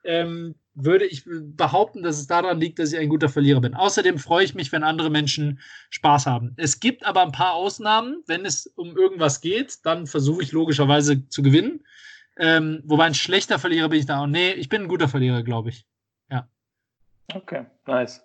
[0.05, 3.75] ähm, würde ich behaupten, dass es daran liegt, dass ich ein guter Verlierer bin.
[3.75, 6.53] Außerdem freue ich mich, wenn andere Menschen Spaß haben.
[6.57, 8.23] Es gibt aber ein paar Ausnahmen.
[8.27, 11.85] Wenn es um irgendwas geht, dann versuche ich logischerweise zu gewinnen.
[12.37, 14.27] Ähm, wobei ein schlechter Verlierer bin ich da auch.
[14.27, 15.85] Nee, ich bin ein guter Verlierer, glaube ich.
[16.29, 16.49] Ja.
[17.33, 18.21] Okay, nice.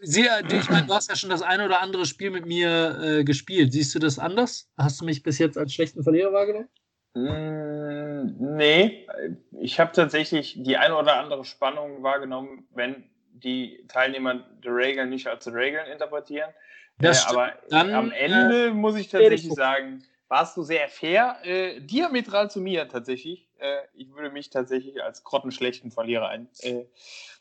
[0.00, 3.24] Sie, ich meine, du hast ja schon das eine oder andere Spiel mit mir äh,
[3.24, 3.72] gespielt.
[3.72, 4.70] Siehst du das anders?
[4.78, 6.68] Hast du mich bis jetzt als schlechten Verlierer wahrgenommen?
[7.14, 9.06] Mm, nee,
[9.60, 15.26] ich habe tatsächlich die eine oder andere Spannung wahrgenommen, wenn die Teilnehmer die Regeln nicht
[15.26, 16.50] als Regeln interpretieren.
[17.00, 21.80] Äh, aber Dann, am Ende äh, muss ich tatsächlich sagen, warst du sehr fair, äh,
[21.80, 23.48] diametral zu mir tatsächlich.
[23.58, 26.86] Äh, ich würde mich tatsächlich als grottenschlechten Verlierer ein, äh,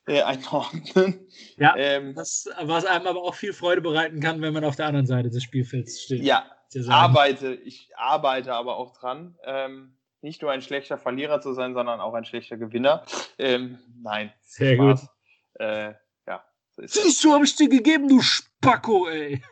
[0.07, 1.27] äh, einordnen.
[1.57, 4.87] Ja, ähm, das, was einem aber auch viel Freude bereiten kann, wenn man auf der
[4.87, 6.23] anderen Seite des Spielfelds steht.
[6.23, 6.45] Ja,
[6.89, 11.99] arbeite, ich arbeite aber auch dran, ähm, nicht nur ein schlechter Verlierer zu sein, sondern
[11.99, 13.05] auch ein schlechter Gewinner.
[13.37, 14.31] Ähm, nein.
[14.41, 15.01] Sehr Spaß.
[15.01, 15.09] gut.
[15.55, 15.93] Äh,
[16.27, 16.43] ja.
[16.71, 19.43] So Siehst du, habe ich dir gegeben, du Spacko, ey.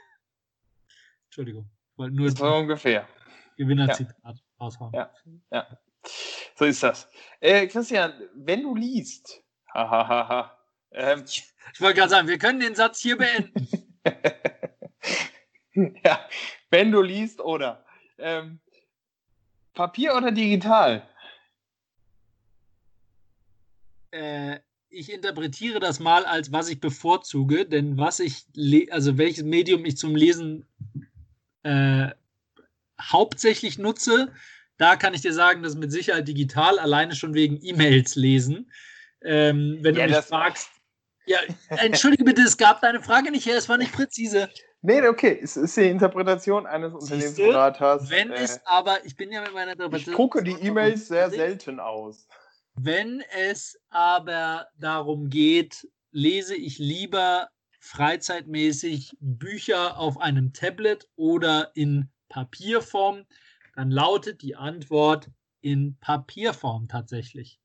[1.25, 1.69] Entschuldigung.
[1.97, 3.07] Nur so ungefähr.
[3.57, 4.33] Gewinnerzitat ja.
[4.59, 4.93] raushauen.
[4.93, 5.11] Ja,
[5.51, 5.67] ja.
[6.55, 7.09] So ist das.
[7.41, 9.43] Äh, Christian, wenn du liest,
[9.73, 10.57] hahaha.
[10.91, 11.43] ähm, ich
[11.79, 13.67] wollte gerade sagen, wir können den Satz hier beenden.
[16.05, 16.27] ja,
[16.69, 17.83] wenn du liest oder
[18.17, 18.59] ähm,
[19.73, 21.07] Papier oder digital?
[24.11, 24.59] Äh,
[24.89, 28.45] ich interpretiere das mal als was ich bevorzuge, denn was ich,
[28.91, 30.65] also welches Medium ich zum Lesen
[31.63, 32.09] äh,
[32.99, 34.33] hauptsächlich nutze,
[34.77, 38.71] da kann ich dir sagen, das ist mit Sicherheit digital, alleine schon wegen E-Mails lesen.
[39.21, 40.69] Ähm, wenn ja, du mich fragst,
[41.25, 41.37] ja,
[41.69, 44.49] entschuldige bitte, es gab deine Frage nicht her, es war nicht präzise.
[44.81, 48.09] Nee, okay, es ist die Interpretation eines Unternehmensberaters.
[48.09, 50.13] Wenn äh, es aber, ich bin ja mit meiner Interpretation.
[50.13, 52.27] Ich gucke die E-Mails sehr selten aus.
[52.75, 57.49] Wenn es aber darum geht, lese ich lieber
[57.79, 63.25] freizeitmäßig Bücher auf einem Tablet oder in Papierform,
[63.75, 65.29] dann lautet die Antwort
[65.61, 67.59] in Papierform tatsächlich.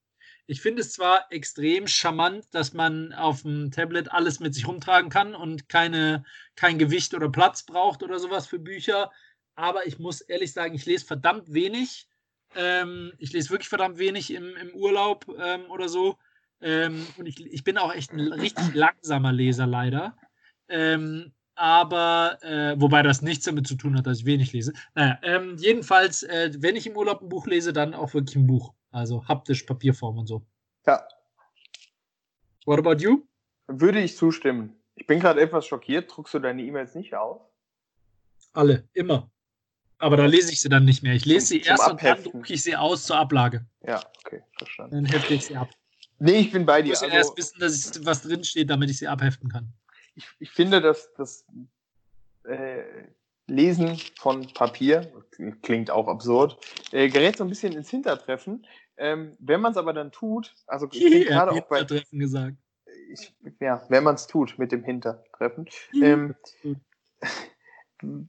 [0.46, 5.10] Ich finde es zwar extrem charmant, dass man auf dem Tablet alles mit sich rumtragen
[5.10, 6.24] kann und keine,
[6.54, 9.10] kein Gewicht oder Platz braucht oder sowas für Bücher,
[9.54, 12.08] aber ich muss ehrlich sagen, ich lese verdammt wenig.
[12.56, 16.18] Ähm, ich lese wirklich verdammt wenig im, im Urlaub ähm, oder so.
[16.60, 20.16] Ähm, und ich, ich bin auch echt ein richtig langsamer Leser leider.
[20.68, 24.72] Ähm, aber äh, wobei das nichts damit zu tun hat, dass ich wenig lese.
[24.94, 28.46] Naja, ähm, jedenfalls, äh, wenn ich im Urlaub ein Buch lese, dann auch wirklich ein
[28.46, 28.72] Buch.
[28.94, 30.46] Also haptisch, Papierform und so.
[30.86, 31.04] Ja.
[32.64, 33.26] What about you?
[33.66, 34.76] Würde ich zustimmen.
[34.94, 36.14] Ich bin gerade etwas schockiert.
[36.14, 37.40] Druckst du deine E-Mails nicht aus?
[38.52, 39.32] Alle, immer.
[39.98, 41.14] Aber da lese ich sie dann nicht mehr.
[41.14, 42.08] Ich lese sie erst Abheften.
[42.08, 43.66] und dann drucke ich sie aus zur Ablage.
[43.84, 44.94] Ja, okay, verstanden.
[44.94, 45.70] Dann hefte ich sie ab.
[46.20, 46.92] Nee, ich bin bei dir.
[46.92, 49.72] Ich muss also, erst wissen, dass ich, was drinsteht, damit ich sie abheften kann.
[50.14, 51.44] Ich, ich finde, dass das
[52.44, 52.84] äh,
[53.46, 55.12] Lesen von Papier,
[55.62, 56.56] klingt auch absurd,
[56.92, 58.64] äh, gerät so ein bisschen ins Hintertreffen.
[58.96, 61.78] Ähm, wenn man es aber dann tut, also ich bin gerade auch bei.
[61.78, 62.56] Hintertreffen gesagt.
[63.12, 66.34] Ich, ja, wenn man es tut mit dem Hintertreffen, ähm,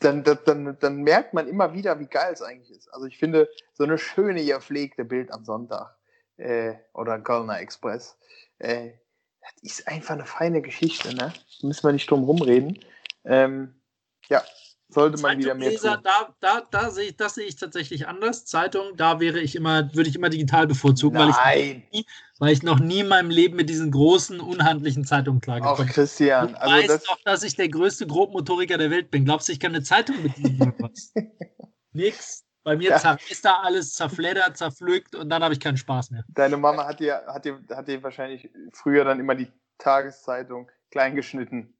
[0.00, 2.88] dann, dann, dann merkt man immer wieder, wie geil es eigentlich ist.
[2.88, 5.96] Also ich finde, so eine schöne, gepflegte Bild am Sonntag
[6.36, 8.18] äh, oder Kölner Express,
[8.58, 8.92] äh,
[9.40, 11.32] das ist einfach eine feine Geschichte, ne?
[11.60, 12.78] Da müssen wir nicht drum rumreden.
[13.24, 13.74] Ähm,
[14.28, 14.42] ja,
[14.88, 15.98] sollte man wieder mehr tun.
[16.02, 18.44] Da, da, da sehe ich, das sehe ich tatsächlich anders.
[18.44, 21.34] Zeitung, da wäre ich immer, würde ich immer digital bevorzugen, Nein.
[21.44, 22.06] weil ich, nie,
[22.38, 25.88] weil ich noch nie in meinem Leben mit diesen großen, unhandlichen Zeitungen klargekommen bin.
[25.88, 26.48] Auch Christian.
[26.48, 29.24] Du also weißt das doch, dass ich der größte Grobmotoriker der Welt bin.
[29.24, 30.72] Glaubst du, ich kann eine Zeitung bedienen
[31.92, 32.44] nix.
[32.62, 33.16] Bei mir ja.
[33.30, 36.24] ist da alles zerfleddert, zerpflückt und dann habe ich keinen Spaß mehr.
[36.28, 39.46] Deine Mama hat dir, hat, dir, hat dir wahrscheinlich früher dann immer die
[39.78, 41.74] Tageszeitung klein geschnitten.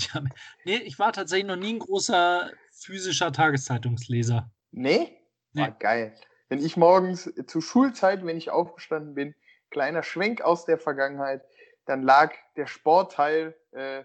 [0.14, 0.22] Ja,
[0.64, 4.50] nee, ich war tatsächlich noch nie ein großer physischer Tageszeitungsleser.
[4.70, 5.16] Nee?
[5.52, 5.62] nee.
[5.62, 6.14] War geil.
[6.48, 9.34] Wenn ich morgens zu Schulzeit, wenn ich aufgestanden bin,
[9.70, 11.42] kleiner Schwenk aus der Vergangenheit,
[11.86, 14.04] dann lag der Sportteil äh,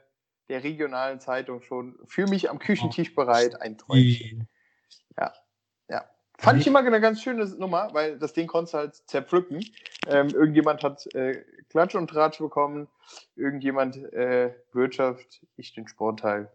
[0.50, 4.48] der regionalen Zeitung schon für mich am Küchentisch bereit, ein Träumchen.
[5.18, 5.34] Ja.
[6.38, 9.66] Fand ich immer eine ganz schöne Nummer, weil das Ding konntest du halt zerpflücken.
[10.08, 12.88] Ähm, irgendjemand hat äh, Klatsch und Tratsch bekommen,
[13.36, 16.52] irgendjemand äh, Wirtschaft, ich den Sportteil.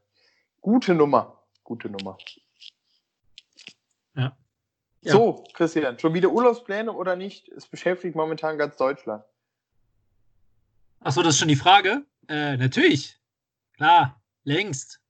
[0.61, 2.19] Gute Nummer, gute Nummer.
[4.15, 4.37] Ja.
[5.03, 5.13] ja.
[5.13, 7.49] So, Christian, schon wieder Urlaubspläne oder nicht?
[7.49, 9.25] Es beschäftigt momentan ganz Deutschland.
[11.01, 12.05] Achso, das ist schon die Frage?
[12.29, 13.19] Äh, natürlich.
[13.77, 15.01] Klar, längst.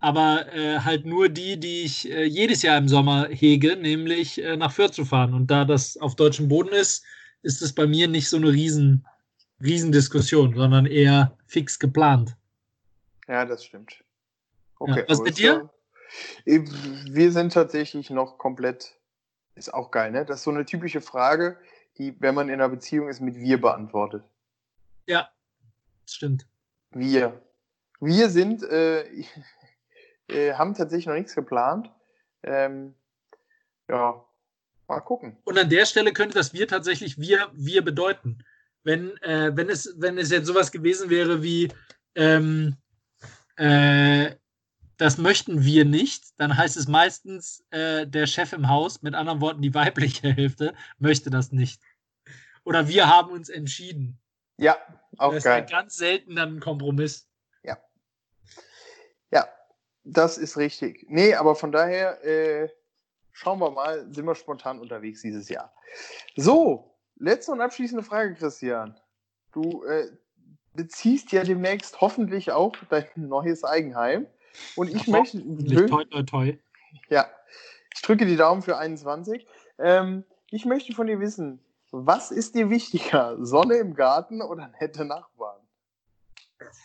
[0.00, 4.56] Aber äh, halt nur die, die ich äh, jedes Jahr im Sommer hege, nämlich äh,
[4.56, 5.34] nach Fürth zu fahren.
[5.34, 7.04] Und da das auf deutschem Boden ist,
[7.42, 9.06] ist es bei mir nicht so eine riesen,
[9.62, 12.36] Riesendiskussion, sondern eher fix geplant.
[13.26, 14.04] Ja, das stimmt.
[14.78, 15.68] Okay, ja, was mit dir?
[16.44, 18.96] Wir sind tatsächlich noch komplett,
[19.56, 20.24] ist auch geil, ne?
[20.24, 21.58] Das ist so eine typische Frage,
[21.98, 24.22] die, wenn man in einer Beziehung ist, mit wir beantwortet.
[25.06, 25.28] Ja,
[26.04, 26.46] das stimmt.
[26.92, 27.42] Wir.
[28.00, 29.04] Wir sind, äh,
[30.28, 31.90] äh, haben tatsächlich noch nichts geplant.
[32.42, 32.94] Ähm,
[33.88, 34.24] ja,
[34.86, 35.38] mal gucken.
[35.44, 38.44] Und an der Stelle könnte das wir tatsächlich wir, wir bedeuten.
[38.84, 41.68] Wenn, äh, wenn, es, wenn es jetzt sowas gewesen wäre wie,
[42.14, 42.76] ähm,
[43.56, 44.34] äh,
[44.96, 49.40] das möchten wir nicht, dann heißt es meistens, äh, der Chef im Haus, mit anderen
[49.40, 51.80] Worten die weibliche Hälfte, möchte das nicht.
[52.64, 54.18] Oder wir haben uns entschieden.
[54.56, 54.76] Ja,
[55.16, 55.64] auch das geil.
[55.64, 57.28] ist ganz selten dann ein Kompromiss.
[57.62, 57.78] Ja.
[59.30, 59.48] Ja,
[60.08, 61.06] das ist richtig.
[61.08, 62.68] Nee, aber von daher äh,
[63.32, 65.72] schauen wir mal, sind wir spontan unterwegs dieses Jahr.
[66.36, 68.98] So, letzte und abschließende Frage, Christian.
[69.52, 70.08] Du äh,
[70.74, 74.26] beziehst ja demnächst hoffentlich auch dein neues Eigenheim.
[74.76, 75.86] Und ich oh, möchte.
[75.86, 76.58] Toi, toi, toi.
[77.10, 77.28] Ja,
[77.94, 79.46] ich drücke die Daumen für 21.
[79.78, 85.04] Ähm, ich möchte von dir wissen, was ist dir wichtiger, Sonne im Garten oder nette
[85.04, 85.47] Nachbarn?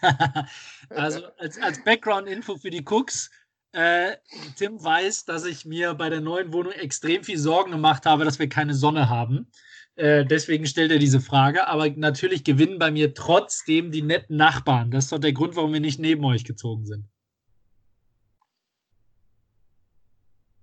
[0.90, 3.30] also als, als Background-Info für die Cooks,
[3.74, 4.18] äh,
[4.56, 8.40] Tim weiß, dass ich mir bei der neuen Wohnung extrem viel Sorgen gemacht habe, dass
[8.40, 9.48] wir keine Sonne haben.
[9.96, 11.68] Äh, deswegen stellt er diese Frage.
[11.68, 14.92] Aber natürlich gewinnen bei mir trotzdem die netten Nachbarn.
[14.92, 17.08] Das ist doch der Grund, warum wir nicht neben euch gezogen sind.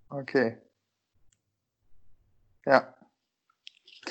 [0.09, 0.59] Okay.
[2.67, 2.95] Ja.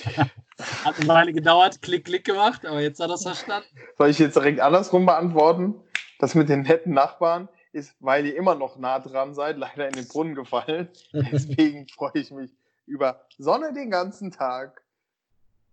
[0.83, 3.67] Hat eine Weile gedauert, klick, klick gemacht, aber jetzt hat er es verstanden.
[3.97, 5.75] Soll ich jetzt direkt andersrum beantworten?
[6.19, 9.93] Das mit den netten Nachbarn ist, weil ihr immer noch nah dran seid, leider in
[9.93, 10.89] den Brunnen gefallen.
[11.13, 12.51] Deswegen freue ich mich
[12.85, 14.83] über Sonne den ganzen Tag.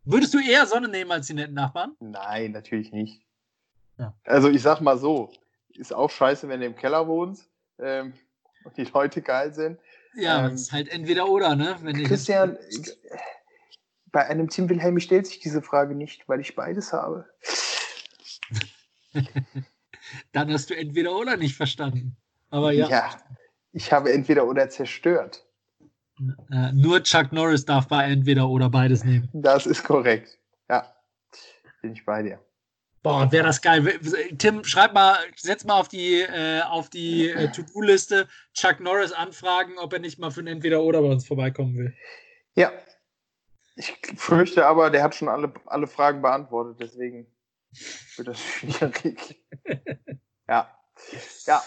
[0.04, 1.96] Würdest du eher Sonne nehmen als die netten Nachbarn?
[1.98, 3.22] Nein, natürlich nicht.
[3.98, 4.14] Ja.
[4.24, 5.32] Also ich sag mal so,
[5.74, 7.48] ist auch scheiße, wenn du im Keller wohnst
[7.80, 8.12] ähm,
[8.64, 9.80] und die Leute geil sind.
[10.14, 11.76] Ja, ähm, ist halt entweder oder, ne?
[11.82, 12.56] Wenn Christian,
[14.16, 17.26] bei einem Tim Wilhelmi stellt sich diese Frage nicht, weil ich beides habe.
[20.32, 22.16] Dann hast du entweder oder nicht verstanden.
[22.48, 22.88] Aber ja.
[22.88, 23.10] Ja,
[23.72, 25.44] ich habe entweder oder zerstört.
[26.50, 29.28] Äh, nur Chuck Norris darf bei entweder oder beides nehmen.
[29.34, 30.38] Das ist korrekt.
[30.70, 30.96] Ja,
[31.82, 32.40] bin ich bei dir.
[33.02, 34.00] Boah, wäre das geil.
[34.38, 39.76] Tim, schreib mal, setz mal auf die, äh, auf die äh, To-Do-Liste Chuck Norris anfragen,
[39.76, 41.94] ob er nicht mal für ein Entweder-Oder bei uns vorbeikommen will.
[42.54, 42.72] Ja,
[43.76, 47.26] ich fürchte aber, der hat schon alle, alle Fragen beantwortet, deswegen
[48.16, 49.44] wird das schwierig.
[50.48, 50.70] ja.
[51.46, 51.62] Ja.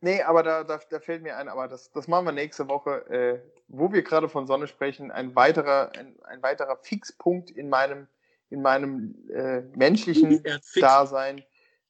[0.00, 3.08] Nee, aber da, da, da fällt mir ein, aber das, das machen wir nächste Woche,
[3.08, 8.06] äh, wo wir gerade von Sonne sprechen, ein weiterer, ein, ein weiterer Fixpunkt in meinem,
[8.50, 10.44] in meinem äh, menschlichen
[10.74, 11.42] Dasein.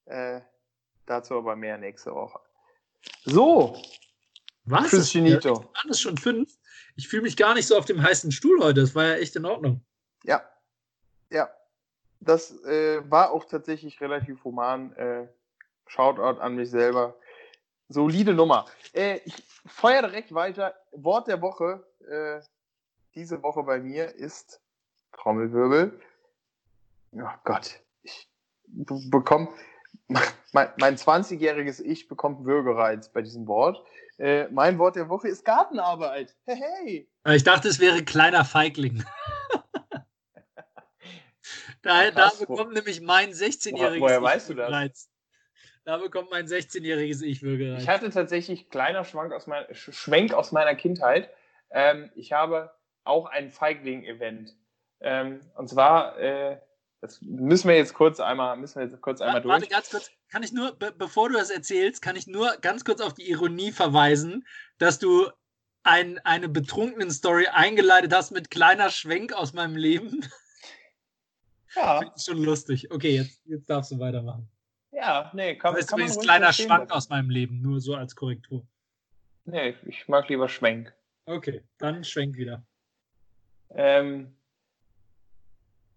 [0.04, 0.40] Äh,
[1.07, 2.38] dazu aber mehr nächste Woche.
[3.24, 3.76] So.
[4.64, 4.90] Was?
[4.90, 5.48] Christianito.
[5.48, 6.57] Ja, waren es schon fünf?
[6.97, 8.80] Ich fühle mich gar nicht so auf dem heißen Stuhl heute.
[8.80, 9.82] Das war ja echt in Ordnung.
[10.24, 10.42] Ja.
[11.30, 11.51] Ja.
[12.20, 14.92] Das äh, war auch tatsächlich relativ human.
[14.97, 15.28] Äh,
[15.86, 17.14] Shoutout an mich selber.
[17.88, 18.64] Solide Nummer.
[18.92, 19.34] Äh, ich
[19.66, 20.74] feuer direkt weiter.
[20.92, 22.40] Wort der Woche äh,
[23.14, 24.61] diese Woche bei mir ist
[25.12, 25.99] Trommelwirbel.
[27.12, 27.80] Oh Gott.
[28.03, 28.28] Ich
[28.66, 29.49] bekomme
[30.53, 33.82] mein, mein 20-jähriges Ich bekommt Würgereiz bei diesem Wort.
[34.18, 36.34] Äh, mein Wort der Woche ist Gartenarbeit.
[36.44, 37.10] Hey, hey.
[37.34, 39.04] Ich dachte, es wäre kleiner Feigling.
[41.82, 44.70] da, da bekommt nämlich mein 16-jähriges Woher weißt du das?
[44.70, 45.10] Reiz.
[45.84, 47.82] Da bekommt mein 16-jähriges Ich Würgereiz.
[47.82, 51.30] Ich hatte tatsächlich kleiner Schwank aus mein, Schwenk aus meiner Kindheit.
[51.70, 54.56] Ähm, ich habe auch ein Feigling-Event.
[55.00, 56.58] Ähm, und zwar, äh,
[57.07, 59.52] das müssen wir jetzt kurz einmal, müssen wir jetzt kurz einmal durch.
[59.52, 60.11] Warte, ganz kurz.
[60.28, 63.30] Kann ich nur, be bevor du das erzählst, kann ich nur ganz kurz auf die
[63.30, 64.44] Ironie verweisen,
[64.78, 65.30] dass du
[65.84, 70.24] ein, eine betrunkenen Story eingeleitet hast mit kleiner Schwenk aus meinem Leben.
[71.76, 71.98] Ja.
[72.00, 72.90] Finde ich schon lustig.
[72.90, 74.48] Okay, jetzt, jetzt darfst du weitermachen.
[74.90, 78.16] Ja, nee, kann, das ist kann übrigens kleiner Schwank aus meinem Leben, nur so als
[78.16, 78.66] Korrektur.
[79.44, 80.92] Nee, ich mag lieber Schwenk.
[81.26, 82.64] Okay, dann Schwenk wieder.
[83.70, 84.34] Ähm,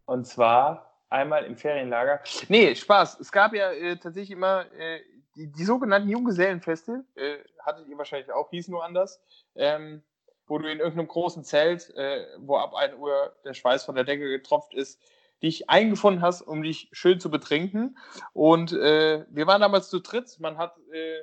[0.06, 2.22] und zwar einmal im Ferienlager.
[2.48, 3.20] Nee, Spaß.
[3.20, 5.00] Es gab ja äh, tatsächlich immer äh,
[5.36, 9.22] die, die, sogenannten Junggesellenfeste, äh, hattet ihr wahrscheinlich auch, hieß nur anders,
[9.56, 10.04] ähm,
[10.48, 14.04] wo du in irgendeinem großen Zelt, äh, wo ab 1 Uhr der Schweiß von der
[14.04, 15.00] Decke getropft ist,
[15.42, 17.98] dich eingefunden hast, um dich schön zu betrinken.
[18.34, 20.40] Und äh, wir waren damals zu dritt.
[20.40, 21.22] Man hat äh,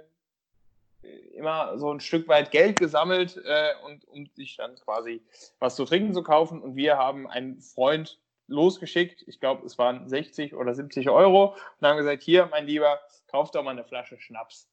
[1.34, 3.40] immer so ein Stück weit Geld gesammelt,
[3.84, 5.22] und, um sich dann quasi
[5.60, 6.60] was zu trinken zu kaufen.
[6.62, 8.18] Und wir haben einen Freund
[8.48, 9.24] losgeschickt.
[9.26, 11.54] Ich glaube, es waren 60 oder 70 Euro.
[11.80, 14.68] Und haben gesagt, hier, mein Lieber, kauf doch mal eine Flasche Schnaps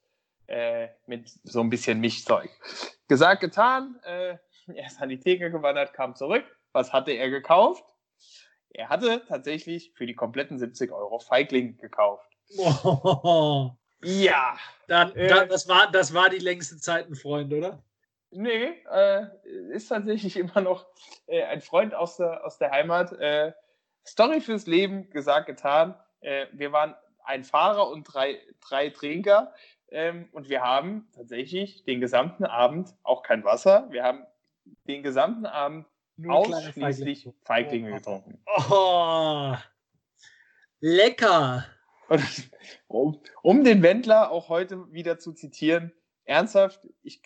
[0.48, 2.50] äh, mit so ein bisschen Milchzeug.
[3.08, 4.00] Gesagt, getan.
[4.04, 6.46] Äh, er ist an die Theke gewandert, kam zurück.
[6.72, 7.84] Was hatte er gekauft?
[8.70, 12.30] Er hatte tatsächlich für die kompletten 70 Euro Feigling gekauft.
[12.58, 13.72] Oh.
[14.06, 14.58] Ja.
[14.88, 17.82] Dann, äh, dann, das, war, das war die längste Zeit ein Freund, oder?
[18.32, 19.28] Nee, äh,
[19.72, 20.86] ist tatsächlich immer noch
[21.28, 23.14] äh, ein Freund aus der, aus der Heimat.
[23.14, 23.54] Äh,
[24.06, 25.96] Story fürs Leben, gesagt, getan.
[26.22, 29.54] Äh, wir waren ein Fahrer und drei, drei Trinker.
[29.90, 33.88] Ähm, und wir haben tatsächlich den gesamten Abend auch kein Wasser.
[33.92, 34.26] Wir haben
[34.88, 35.86] den gesamten Abend
[36.18, 37.96] nur ausschließlich Feiglinge oh.
[37.96, 38.40] getrunken.
[38.70, 39.56] Oh,
[40.80, 41.66] lecker!
[42.10, 42.22] Und,
[42.88, 45.92] um, um, den Wendler auch heute wieder zu zitieren,
[46.26, 47.22] ernsthaft, ich,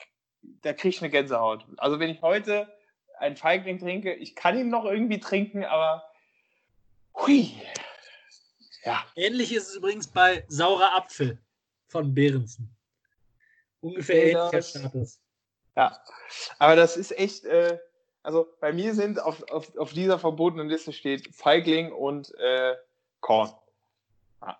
[0.61, 1.65] da kriege ich eine Gänsehaut.
[1.77, 2.71] Also wenn ich heute
[3.19, 6.03] einen Feigling trinke, ich kann ihn noch irgendwie trinken, aber
[7.17, 7.61] hui.
[8.83, 9.05] Ja.
[9.15, 11.37] Ähnlich ist es übrigens bei saurer Apfel
[11.87, 12.73] von Behrensen.
[13.81, 15.19] Ungefähr ähnlicher Status.
[15.75, 16.01] Ja,
[16.57, 17.79] aber das ist echt, äh,
[18.23, 22.75] also bei mir sind auf, auf, auf dieser verbotenen Liste steht Feigling und äh,
[23.19, 23.51] Korn.
[24.41, 24.57] Ja.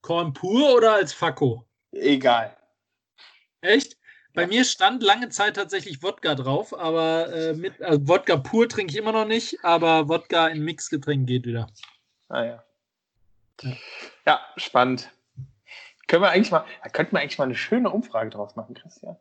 [0.00, 1.64] Korn pur oder als Fakko?
[1.92, 2.56] Egal.
[3.60, 3.96] Echt?
[4.36, 4.48] Bei ja.
[4.48, 8.98] mir stand lange Zeit tatsächlich Wodka drauf, aber äh, mit also Wodka pur trinke ich
[8.98, 11.68] immer noch nicht, aber Wodka in Mixgetränk geht wieder.
[12.28, 12.64] Ah ja.
[13.62, 13.72] Ja,
[14.26, 15.10] ja spannend.
[16.06, 19.16] Können wir eigentlich mal, da könnten wir eigentlich mal eine schöne Umfrage draus machen, Christian.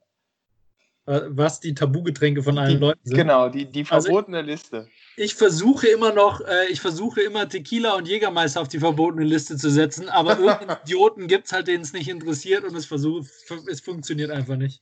[1.07, 3.15] Was die Tabugetränke von allen die, Leuten sind.
[3.15, 4.89] Genau, die, die also verbotene also Liste.
[5.17, 9.55] Ich versuche immer noch, äh, ich versuche immer Tequila und Jägermeister auf die verbotene Liste
[9.55, 13.29] zu setzen, aber irgendeinen Idioten gibt es halt, denen es nicht interessiert und es versucht,
[13.69, 14.81] es funktioniert einfach nicht.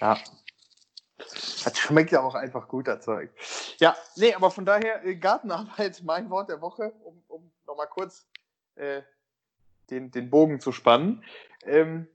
[0.00, 0.18] Ja.
[1.18, 3.30] Das schmeckt ja auch einfach guter Zeug.
[3.78, 8.26] Ja, nee, aber von daher, äh, Gartenarbeit, mein Wort der Woche, um, um nochmal kurz
[8.74, 9.02] äh,
[9.90, 11.24] den, den Bogen zu spannen.
[11.64, 12.08] Ähm,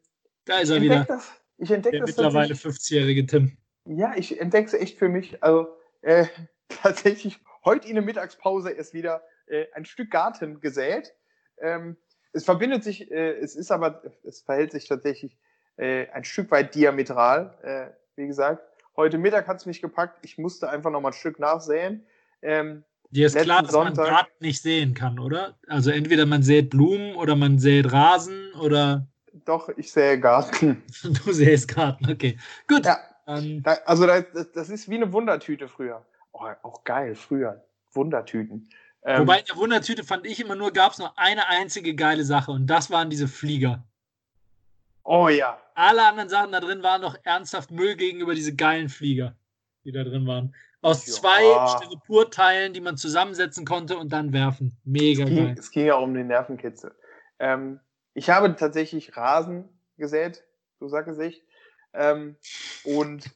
[0.45, 1.05] da ist er wieder.
[1.05, 3.57] Das, ich entdecke Der mittlerweile 50-jährige Tim.
[3.85, 5.43] Ja, ich entdecke es echt für mich.
[5.43, 5.67] Also
[6.01, 6.25] äh,
[6.69, 11.13] tatsächlich heute in der Mittagspause erst wieder äh, ein Stück Garten gesät.
[11.61, 11.97] Ähm,
[12.31, 15.37] es verbindet sich, äh, es ist aber, es verhält sich tatsächlich
[15.77, 17.57] äh, ein Stück weit diametral.
[17.63, 18.63] Äh, wie gesagt,
[18.95, 20.19] heute Mittag hat es mich gepackt.
[20.23, 22.05] Ich musste einfach noch mal ein Stück nachsäen.
[22.41, 25.57] Ähm, Dir ist klar, dass Sonntag, man Garten nicht sehen kann, oder?
[25.67, 29.07] Also entweder man sät Blumen oder man sät Rasen oder.
[29.45, 30.83] Doch, ich sehe Garten.
[31.03, 32.37] Du sähst Garten, okay.
[32.67, 32.85] Gut.
[32.85, 36.05] Ja, um, da, also das, das, ist wie eine Wundertüte früher.
[36.31, 37.63] Oh, auch geil, früher.
[37.93, 38.69] Wundertüten.
[39.03, 42.23] Ähm, Wobei in der Wundertüte fand ich immer nur, gab es nur eine einzige geile
[42.23, 43.83] Sache und das waren diese Flieger.
[45.03, 45.59] Oh ja.
[45.75, 49.35] Alle anderen Sachen da drin waren noch ernsthaft Müll gegenüber diese geilen Flieger,
[49.85, 50.53] die da drin waren.
[50.81, 51.13] Aus ja.
[51.13, 54.77] zwei Styropor-Teilen, die man zusammensetzen konnte und dann werfen.
[54.83, 55.55] Mega es ging, geil.
[55.57, 56.93] Es ging ja um den Nervenkitzel.
[57.39, 57.79] Ähm,
[58.13, 60.43] ich habe tatsächlich Rasen gesät,
[60.79, 61.43] so Sackgesicht.
[61.93, 62.35] Ähm,
[62.83, 63.29] und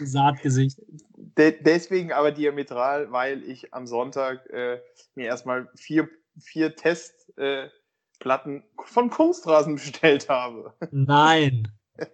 [0.00, 0.80] Saatgesicht.
[1.16, 4.80] De deswegen aber diametral, weil ich am Sonntag äh,
[5.14, 6.08] mir erstmal vier,
[6.38, 10.74] vier Testplatten äh, von Kunstrasen bestellt habe.
[10.90, 11.68] Nein.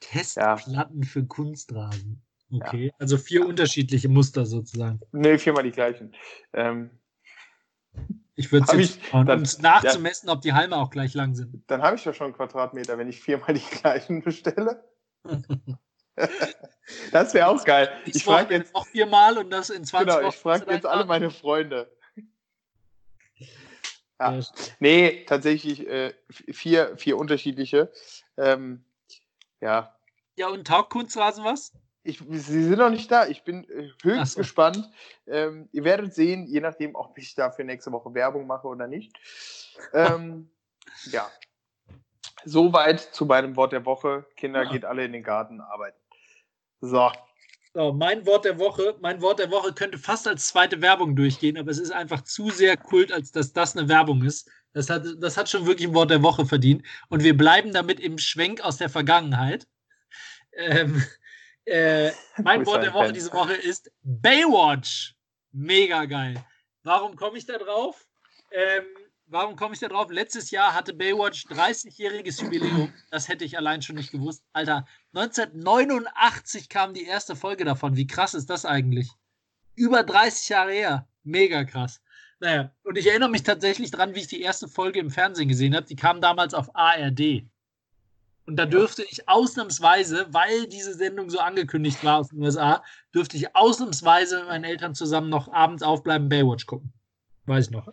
[0.00, 1.08] Testplatten ja.
[1.08, 2.22] für Kunstrasen.
[2.50, 2.92] Okay, ja.
[2.98, 5.00] also vier unterschiedliche Muster sozusagen.
[5.12, 6.14] Nee, viermal die gleichen.
[6.52, 6.90] Ähm,
[8.34, 11.62] ich würde es um nachzumessen, ja, ob die Halme auch gleich lang sind.
[11.66, 14.84] Dann habe ich ja schon einen Quadratmeter, wenn ich viermal die gleichen bestelle.
[17.12, 17.90] das wäre auch geil.
[18.06, 21.04] Ich, ich frage jetzt noch viermal und das in 20 Genau, ich frage jetzt alle
[21.04, 21.90] meine Freunde.
[24.20, 24.38] Ja.
[24.78, 27.90] Nee, tatsächlich äh, vier, vier unterschiedliche.
[28.36, 28.84] Ähm,
[29.60, 29.96] ja.
[30.36, 31.72] Ja, und taugt Kunstrasen was?
[32.04, 33.26] Ich, sie sind noch nicht da.
[33.26, 34.40] Ich bin äh, höchst so.
[34.40, 34.90] gespannt.
[35.26, 39.16] Ähm, ihr werdet sehen, je nachdem, ob ich dafür nächste Woche Werbung mache oder nicht.
[39.92, 40.50] Ähm,
[41.10, 41.30] ja.
[42.44, 44.26] Soweit zu meinem Wort der Woche.
[44.36, 44.70] Kinder, ja.
[44.70, 45.98] geht alle in den Garten arbeiten.
[46.80, 47.10] So.
[47.74, 51.56] So, mein Wort der Woche, mein Wort der Woche könnte fast als zweite Werbung durchgehen,
[51.56, 54.50] aber es ist einfach zu sehr Kult, als dass das eine Werbung ist.
[54.74, 56.84] Das hat, das hat schon wirklich ein Wort der Woche verdient.
[57.08, 59.66] Und wir bleiben damit im Schwenk aus der Vergangenheit.
[60.54, 61.02] Ähm,
[61.64, 62.10] äh,
[62.42, 63.14] mein Wort der Woche Fan.
[63.14, 65.14] diese Woche ist Baywatch.
[65.52, 66.42] Mega geil.
[66.82, 68.06] Warum komme ich da drauf?
[68.50, 68.84] Ähm,
[69.26, 70.10] warum komme ich da drauf?
[70.10, 72.92] Letztes Jahr hatte Baywatch 30-jähriges Jubiläum.
[73.10, 74.44] Das hätte ich allein schon nicht gewusst.
[74.52, 77.96] Alter, 1989 kam die erste Folge davon.
[77.96, 79.10] Wie krass ist das eigentlich?
[79.74, 81.08] Über 30 Jahre her.
[81.22, 82.00] Mega krass.
[82.40, 85.76] Naja, und ich erinnere mich tatsächlich dran, wie ich die erste Folge im Fernsehen gesehen
[85.76, 85.86] habe.
[85.86, 87.44] Die kam damals auf ARD.
[88.44, 92.82] Und da dürfte ich ausnahmsweise, weil diese Sendung so angekündigt war aus den USA,
[93.14, 96.92] dürfte ich ausnahmsweise mit meinen Eltern zusammen noch abends aufbleiben, Baywatch gucken.
[97.46, 97.88] Weiß ich noch.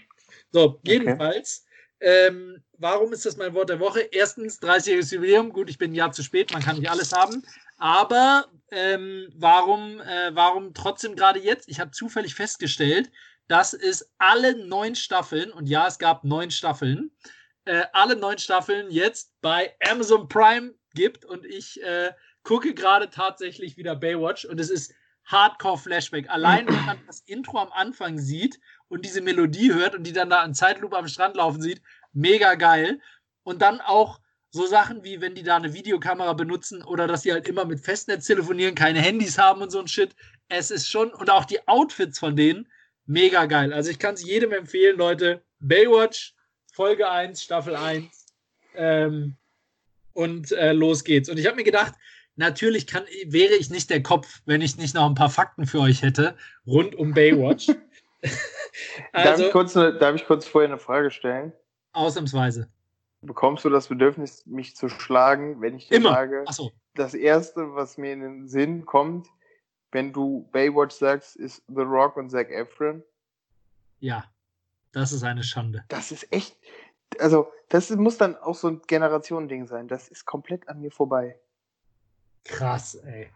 [0.51, 1.65] So, jedenfalls,
[1.99, 2.27] okay.
[2.27, 3.99] ähm, warum ist das mein Wort der Woche?
[3.99, 5.53] Erstens, 30-jähriges Jubiläum.
[5.53, 7.43] Gut, ich bin ein Jahr zu spät, man kann nicht alles haben.
[7.77, 11.69] Aber ähm, warum, äh, warum trotzdem gerade jetzt?
[11.69, 13.11] Ich habe zufällig festgestellt,
[13.47, 17.11] dass es alle neun Staffeln, und ja, es gab neun Staffeln,
[17.69, 22.11] äh, alle neun Staffeln jetzt bei Amazon Prime gibt und ich äh,
[22.41, 24.91] gucke gerade tatsächlich wieder Baywatch und es ist
[25.25, 26.29] Hardcore-Flashback.
[26.29, 30.31] Allein wenn man das Intro am Anfang sieht und diese Melodie hört und die dann
[30.31, 32.99] da in Zeitlupe am Strand laufen sieht, mega geil.
[33.43, 37.31] Und dann auch so Sachen wie, wenn die da eine Videokamera benutzen oder dass sie
[37.31, 40.15] halt immer mit Festnetz telefonieren, keine Handys haben und so ein Shit.
[40.47, 42.67] Es ist schon, und auch die Outfits von denen,
[43.05, 43.71] mega geil.
[43.73, 45.43] Also ich kann es jedem empfehlen, Leute.
[45.59, 46.33] Baywatch,
[46.73, 48.25] Folge 1, Staffel 1.
[48.75, 49.35] Ähm,
[50.13, 51.29] und äh, los geht's.
[51.29, 51.93] Und ich habe mir gedacht,
[52.35, 55.79] natürlich kann, wäre ich nicht der Kopf, wenn ich nicht noch ein paar Fakten für
[55.79, 57.69] euch hätte, rund um Baywatch.
[57.69, 57.77] also,
[59.13, 61.53] darf, ich kurz eine, darf ich kurz vorher eine Frage stellen?
[61.93, 62.69] Ausnahmsweise.
[63.21, 66.11] Bekommst du das Bedürfnis, mich zu schlagen, wenn ich dir Immer.
[66.11, 66.71] sage, so.
[66.95, 69.27] das Erste, was mir in den Sinn kommt,
[69.91, 73.03] wenn du Baywatch sagst, ist The Rock und Zac Efron?
[73.99, 74.23] Ja.
[74.91, 75.83] Das ist eine Schande.
[75.87, 76.57] Das ist echt.
[77.19, 79.87] Also, das muss dann auch so ein Generationending sein.
[79.87, 81.39] Das ist komplett an mir vorbei.
[82.43, 83.29] Krass, ey.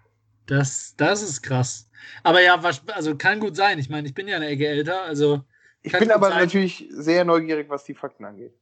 [0.45, 1.89] Das, das ist krass.
[2.23, 3.79] Aber ja, was, also kann gut sein.
[3.79, 5.43] Ich meine, ich bin ja eine Ecke älter, also.
[5.81, 6.39] Ich bin aber sein.
[6.39, 8.53] natürlich sehr neugierig, was die Fakten angeht.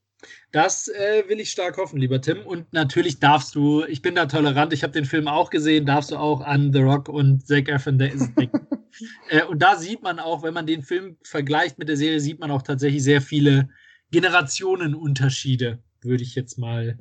[0.52, 2.46] Das äh, will ich stark hoffen, lieber Tim.
[2.46, 6.12] Und natürlich darfst du, ich bin da tolerant, ich habe den Film auch gesehen, darfst
[6.12, 8.34] du auch an The Rock und Zac Efron denken.
[9.30, 12.40] äh, und da sieht man auch, wenn man den Film vergleicht mit der Serie, sieht
[12.40, 13.70] man auch tatsächlich sehr viele
[14.12, 17.00] Generationenunterschiede, würde ich jetzt mal,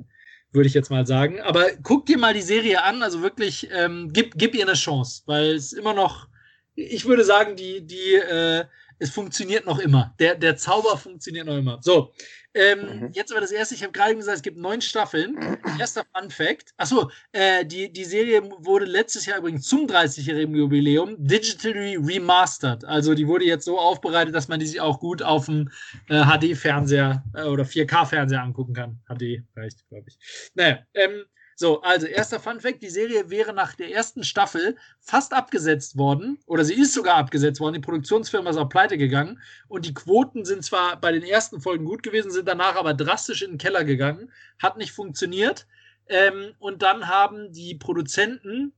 [0.53, 1.41] würde ich jetzt mal sagen.
[1.41, 5.23] Aber guck dir mal die Serie an, also wirklich, ähm, gib, gib ihr eine Chance,
[5.25, 6.29] weil es immer noch,
[6.75, 8.63] ich würde sagen, die, die, äh,
[9.01, 10.13] es funktioniert noch immer.
[10.19, 11.79] Der, der Zauber funktioniert noch immer.
[11.81, 12.13] So,
[12.53, 13.09] ähm, mhm.
[13.13, 15.37] Jetzt aber das erste, ich habe gerade gesagt, es gibt neun Staffeln.
[15.79, 16.73] Erster Fun Fact.
[16.77, 22.83] Achso, äh, die, die Serie wurde letztes Jahr übrigens zum 30-jährigen Jubiläum digitally remastered.
[22.85, 25.69] Also die wurde jetzt so aufbereitet, dass man die sich auch gut auf dem
[26.09, 28.99] äh, HD-Fernseher äh, oder 4K-Fernseher angucken kann.
[29.07, 30.51] HD reicht, glaube ich.
[30.53, 31.23] Naja, ähm,
[31.61, 36.39] so, also erster Fun Fact: Die Serie wäre nach der ersten Staffel fast abgesetzt worden,
[36.45, 37.75] oder sie ist sogar abgesetzt worden.
[37.75, 39.39] Die Produktionsfirma ist auch pleite gegangen.
[39.69, 43.41] Und die Quoten sind zwar bei den ersten Folgen gut gewesen, sind danach aber drastisch
[43.43, 44.31] in den Keller gegangen.
[44.61, 45.65] Hat nicht funktioniert.
[46.07, 48.73] Ähm, und dann haben die Produzenten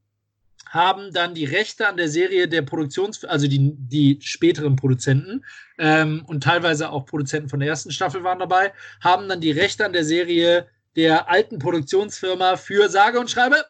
[0.69, 5.45] haben dann die Rechte an der Serie der Produktions, also die, die späteren Produzenten
[5.77, 9.85] ähm, und teilweise auch Produzenten von der ersten Staffel waren dabei, haben dann die Rechte
[9.85, 13.63] an der Serie der alten Produktionsfirma für sage und schreibe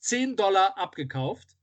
[0.00, 1.56] 10 Dollar abgekauft.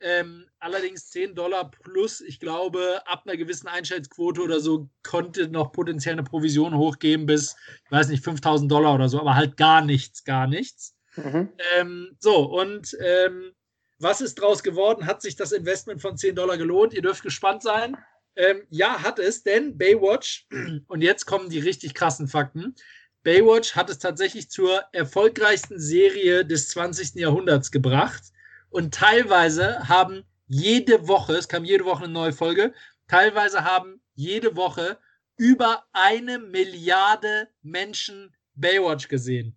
[0.00, 5.72] Ähm, allerdings 10 Dollar plus, ich glaube, ab einer gewissen Einschaltquote oder so konnte noch
[5.72, 9.84] potenziell eine Provision hochgeben bis, ich weiß nicht, 5000 Dollar oder so, aber halt gar
[9.84, 10.94] nichts, gar nichts.
[11.16, 11.48] Mhm.
[11.76, 13.52] Ähm, so, und ähm,
[13.98, 15.06] was ist draus geworden?
[15.06, 16.94] Hat sich das Investment von 10 Dollar gelohnt?
[16.94, 17.96] Ihr dürft gespannt sein.
[18.36, 20.46] Ähm, ja, hat es, denn Baywatch,
[20.86, 22.76] und jetzt kommen die richtig krassen Fakten,
[23.22, 27.16] Baywatch hat es tatsächlich zur erfolgreichsten Serie des 20.
[27.16, 28.22] Jahrhunderts gebracht.
[28.70, 32.72] Und teilweise haben jede Woche, es kam jede Woche eine neue Folge,
[33.06, 34.98] teilweise haben jede Woche
[35.36, 39.54] über eine Milliarde Menschen Baywatch gesehen.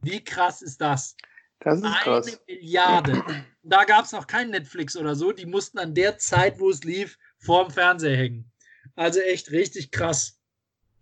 [0.00, 1.16] Wie krass ist das?
[1.60, 2.40] Das ist eine krass.
[2.46, 3.22] Milliarde.
[3.62, 5.32] Da gab es noch kein Netflix oder so.
[5.32, 8.50] Die mussten an der Zeit, wo es lief, vorm Fernseher hängen.
[8.94, 10.40] Also echt richtig krass.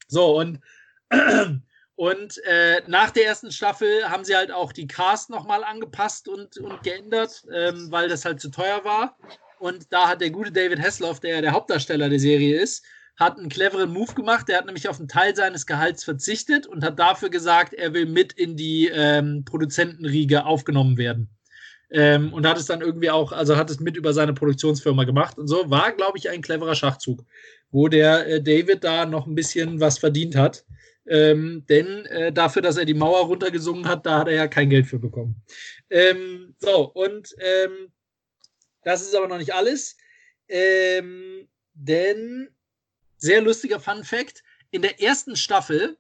[0.08, 0.60] So, und
[1.96, 6.58] Und äh, nach der ersten Staffel haben sie halt auch die Cast nochmal angepasst und,
[6.58, 9.16] und geändert, ähm, weil das halt zu teuer war.
[9.58, 12.84] Und da hat der gute David Hasselhoff, der der Hauptdarsteller der Serie ist,
[13.18, 14.46] hat einen cleveren Move gemacht.
[14.48, 18.04] Der hat nämlich auf einen Teil seines Gehalts verzichtet und hat dafür gesagt, er will
[18.04, 21.30] mit in die ähm, Produzentenriege aufgenommen werden.
[21.88, 25.38] Ähm, und hat es dann irgendwie auch, also hat es mit über seine Produktionsfirma gemacht
[25.38, 25.70] und so.
[25.70, 27.24] War, glaube ich, ein cleverer Schachzug,
[27.70, 30.64] wo der äh, David da noch ein bisschen was verdient hat.
[31.08, 34.70] Ähm, denn äh, dafür, dass er die Mauer runtergesungen hat, da hat er ja kein
[34.70, 35.42] Geld für bekommen.
[35.90, 37.92] Ähm, so, und ähm,
[38.82, 39.96] das ist aber noch nicht alles.
[40.48, 42.48] Ähm, denn
[43.18, 45.96] sehr lustiger Fun Fact: In der ersten Staffel,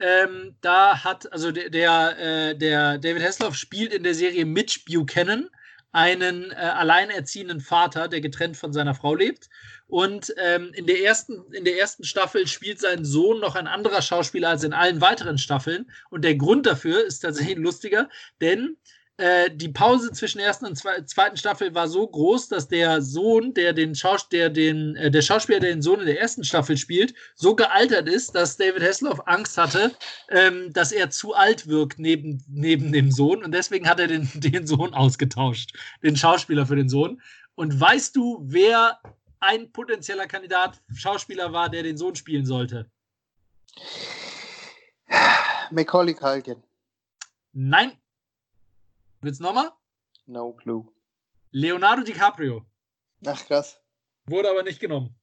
[0.00, 4.84] ähm, da hat, also der, der, äh, der David Hasselhoff spielt in der Serie Mitch
[4.86, 5.50] Buchanan,
[5.92, 9.48] einen äh, alleinerziehenden Vater, der getrennt von seiner Frau lebt.
[9.86, 14.02] Und ähm, in, der ersten, in der ersten Staffel spielt sein Sohn noch ein anderer
[14.02, 15.90] Schauspieler als in allen weiteren Staffeln.
[16.10, 18.08] Und der Grund dafür ist tatsächlich lustiger,
[18.40, 18.76] denn
[19.18, 23.72] äh, die Pause zwischen ersten und zweiten Staffel war so groß, dass der Sohn, der
[23.72, 27.14] den, Schaus der, den äh, der Schauspieler, der den Sohn in der ersten Staffel spielt,
[27.34, 29.92] so gealtert ist, dass David Hasselhoff Angst hatte,
[30.30, 33.42] ähm, dass er zu alt wirkt neben, neben dem Sohn.
[33.42, 37.20] Und deswegen hat er den, den Sohn ausgetauscht, den Schauspieler für den Sohn.
[37.56, 39.00] Und weißt du, wer
[39.40, 42.88] ein potenzieller Kandidat Schauspieler war, der den Sohn spielen sollte?
[45.72, 46.62] Macaulay Culkin.
[47.52, 47.92] Nein,
[49.20, 49.70] Willst du nochmal?
[50.26, 50.86] No clue.
[51.50, 52.64] Leonardo DiCaprio.
[53.26, 53.80] Ach, krass.
[54.26, 55.16] Wurde aber nicht genommen.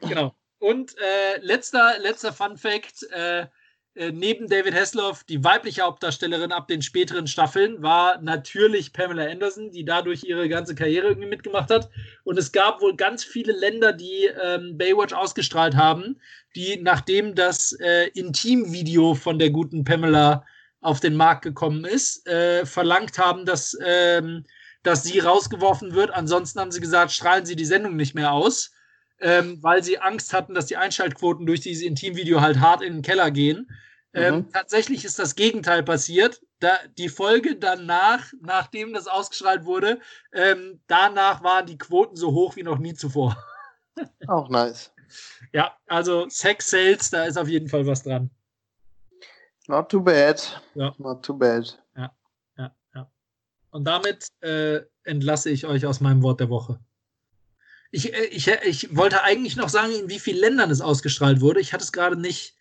[0.00, 0.34] genau.
[0.58, 3.46] Und äh, letzter, letzter Fun Fact: äh,
[3.94, 9.72] äh, Neben David Hasselhoff, die weibliche Hauptdarstellerin ab den späteren Staffeln, war natürlich Pamela Anderson,
[9.72, 11.90] die dadurch ihre ganze Karriere irgendwie mitgemacht hat.
[12.24, 16.20] Und es gab wohl ganz viele Länder, die ähm, Baywatch ausgestrahlt haben,
[16.54, 20.46] die nachdem das äh, Intimvideo von der guten Pamela
[20.80, 24.44] auf den Markt gekommen ist, äh, verlangt haben, dass, ähm,
[24.82, 26.10] dass sie rausgeworfen wird.
[26.10, 28.72] Ansonsten haben sie gesagt, strahlen sie die Sendung nicht mehr aus,
[29.20, 33.02] ähm, weil sie Angst hatten, dass die Einschaltquoten durch dieses Intimvideo halt hart in den
[33.02, 33.70] Keller gehen.
[34.12, 34.52] Ähm, mhm.
[34.52, 36.40] tatsächlich ist das Gegenteil passiert.
[36.58, 40.00] Da, die Folge danach, nachdem das ausgestrahlt wurde,
[40.32, 43.36] ähm, danach waren die Quoten so hoch wie noch nie zuvor.
[44.26, 44.92] Auch nice.
[45.52, 48.30] Ja, also Sex Sales, da ist auf jeden Fall was dran.
[49.70, 50.60] Not too bad.
[50.74, 50.92] Ja.
[50.98, 51.80] Not too bad.
[51.96, 52.12] Ja,
[52.58, 53.10] ja, ja.
[53.70, 56.80] Und damit äh, entlasse ich euch aus meinem Wort der Woche.
[57.92, 61.60] Ich, äh, ich, ich wollte eigentlich noch sagen, in wie vielen Ländern es ausgestrahlt wurde.
[61.60, 62.56] Ich hatte es gerade nicht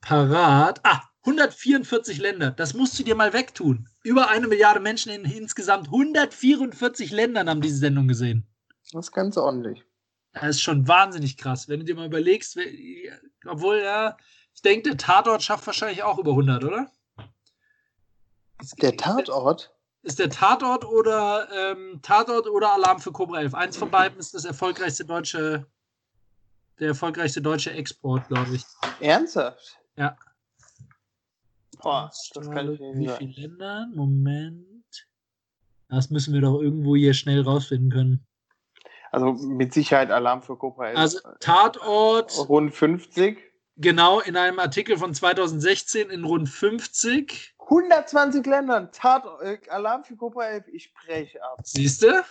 [0.00, 0.80] parat.
[0.84, 2.50] Ah, 144 Länder.
[2.50, 3.86] Das musst du dir mal wegtun.
[4.02, 8.46] Über eine Milliarde Menschen in insgesamt 144 Ländern haben diese Sendung gesehen.
[8.90, 9.84] Das ist ganz ordentlich.
[10.32, 11.68] Das ist schon wahnsinnig krass.
[11.68, 12.58] Wenn du dir mal überlegst,
[13.44, 14.16] obwohl ja,
[14.58, 16.90] ich denke, der Tatort schafft wahrscheinlich auch über 100, oder?
[18.82, 19.72] Der Tatort?
[20.02, 23.54] Ist der Tatort oder ähm, Tatort oder Alarm für Cobra 11?
[23.54, 25.64] Eins von beiden ist das erfolgreichste deutsche,
[26.80, 28.64] der erfolgreichste deutsche Export, glaube ich.
[28.98, 29.78] Ernsthaft?
[29.94, 30.18] Ja.
[31.80, 33.86] Boah, das kann ich nicht Wie viele Länder?
[33.94, 35.06] Moment.
[35.88, 38.26] Das müssen wir doch irgendwo hier schnell rausfinden können.
[39.12, 40.98] Also mit Sicherheit Alarm für Cobra 11.
[40.98, 42.48] Also Tatort.
[42.48, 43.47] Rund 50.
[43.80, 47.54] Genau, in einem Artikel von 2016 in rund 50.
[47.60, 48.90] 120 Ländern.
[48.90, 50.66] Tat, äh, Alarm für Cobra 11.
[50.72, 51.60] Ich spreche ab.
[51.62, 52.24] Siehst du?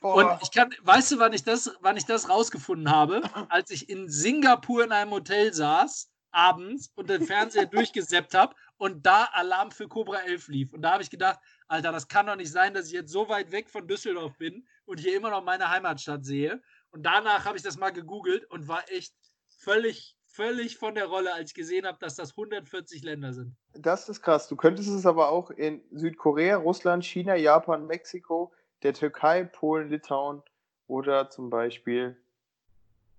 [0.00, 3.20] Und ich kann, weißt du, wann ich das, wann ich das rausgefunden habe?
[3.50, 9.04] Als ich in Singapur in einem Hotel saß, abends und den Fernseher durchgesäppt habe und
[9.04, 10.72] da Alarm für Cobra 11 lief.
[10.72, 13.28] Und da habe ich gedacht, Alter, das kann doch nicht sein, dass ich jetzt so
[13.28, 16.62] weit weg von Düsseldorf bin und hier immer noch meine Heimatstadt sehe.
[16.90, 19.12] Und danach habe ich das mal gegoogelt und war echt
[19.58, 23.54] völlig völlig von der Rolle, als ich gesehen habe, dass das 140 Länder sind.
[23.72, 24.48] Das ist krass.
[24.48, 28.52] Du könntest es aber auch in Südkorea, Russland, China, Japan, Mexiko,
[28.82, 30.42] der Türkei, Polen, Litauen
[30.86, 32.16] oder zum Beispiel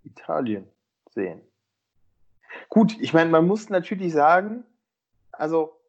[0.04, 0.68] Italien
[1.14, 1.42] sehen.
[2.70, 4.66] Gut, ich meine, man muss natürlich sagen,
[5.32, 5.80] also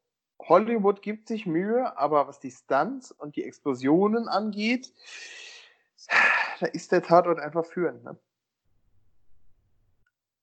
[0.49, 4.93] Hollywood gibt sich Mühe, aber was die Stunts und die Explosionen angeht,
[6.61, 8.05] da ist der Tatort einfach führend.
[8.05, 8.19] Ne?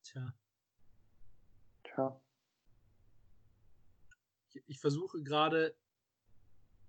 [0.03, 0.33] Tja.
[1.97, 2.19] Ja.
[4.69, 5.73] Ich, versuche gerade,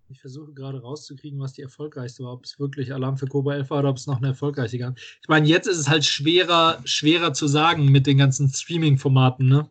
[0.09, 2.35] ich versuche gerade rauszukriegen, was die erfolgreichste war.
[2.35, 4.98] Ob es wirklich Alarm für Cobra 11 war oder ob es noch eine erfolgreiche gab.
[4.98, 9.70] Ich meine, jetzt ist es halt schwerer, schwerer zu sagen mit den ganzen Streaming-Formaten, ne?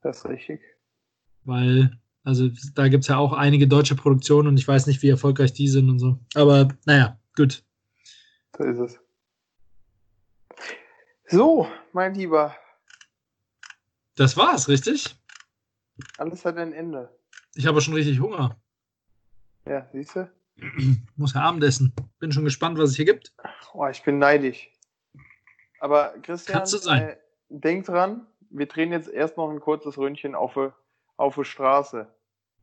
[0.00, 0.60] Das ist richtig.
[1.42, 5.08] Weil, also da gibt es ja auch einige deutsche Produktionen und ich weiß nicht, wie
[5.08, 6.20] erfolgreich die sind und so.
[6.34, 7.64] Aber naja, gut.
[8.56, 9.00] So ist es.
[11.26, 12.54] So, mein Lieber,
[14.14, 15.16] Das war's, richtig?
[16.18, 17.16] Alles hat ein Ende.
[17.54, 18.56] Ich habe schon richtig Hunger.
[19.66, 20.30] Ja, siehst du?
[21.16, 21.92] Muss ja Abendessen.
[22.18, 23.32] Bin schon gespannt, was es hier gibt.
[23.72, 24.70] Oh, ich bin neidisch.
[25.80, 27.02] Aber Christian, Kannst du sein.
[27.02, 27.16] Äh,
[27.48, 30.58] denk dran, wir drehen jetzt erst noch ein kurzes Ründchen auf
[31.16, 32.12] auf die Straße,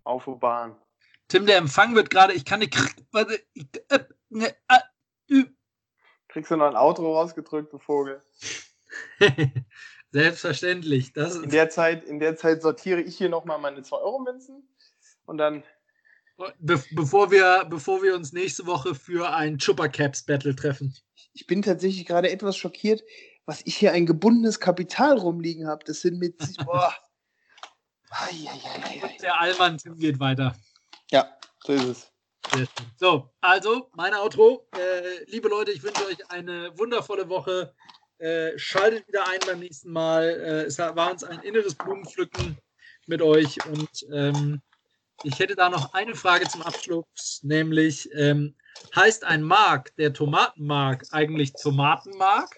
[0.04, 0.76] auf die Bahn.
[1.28, 2.76] Tim, der Empfang wird gerade, ich kann nicht.
[3.12, 4.00] Warte, ich, äh,
[4.30, 5.44] ne, äh.
[6.28, 8.22] Kriegst du noch ein Auto rausgedrückt, du Vogel?
[10.12, 11.14] Selbstverständlich.
[11.14, 14.68] Das In der Zeit, in der Zeit sortiere ich hier nochmal meine 2-Euro-Münzen
[15.26, 15.64] und dann.
[16.60, 20.96] Be bevor, wir, bevor wir uns nächste Woche für ein Chupper Caps Battle treffen.
[21.34, 23.04] Ich bin tatsächlich gerade etwas schockiert,
[23.46, 25.84] was ich hier ein gebundenes Kapital rumliegen habe.
[25.86, 26.38] Das sind mit.
[26.66, 26.94] Boah.
[28.10, 29.18] Ei, ei, ei.
[29.22, 30.56] Der Allmann Tim geht weiter.
[31.12, 32.12] Ja, so ist es.
[32.98, 34.68] So, also mein Outro.
[34.76, 37.74] Äh, liebe Leute, ich wünsche euch eine wundervolle Woche.
[38.22, 40.30] Äh, schaltet wieder ein beim nächsten Mal.
[40.30, 42.56] Äh, es war uns ein inneres Blumenpflücken
[43.08, 44.62] mit euch und ähm,
[45.24, 48.56] ich hätte da noch eine Frage zum Abschluss, nämlich ähm,
[48.96, 52.56] heißt ein Mark, der Tomatenmark, eigentlich Tomatenmark?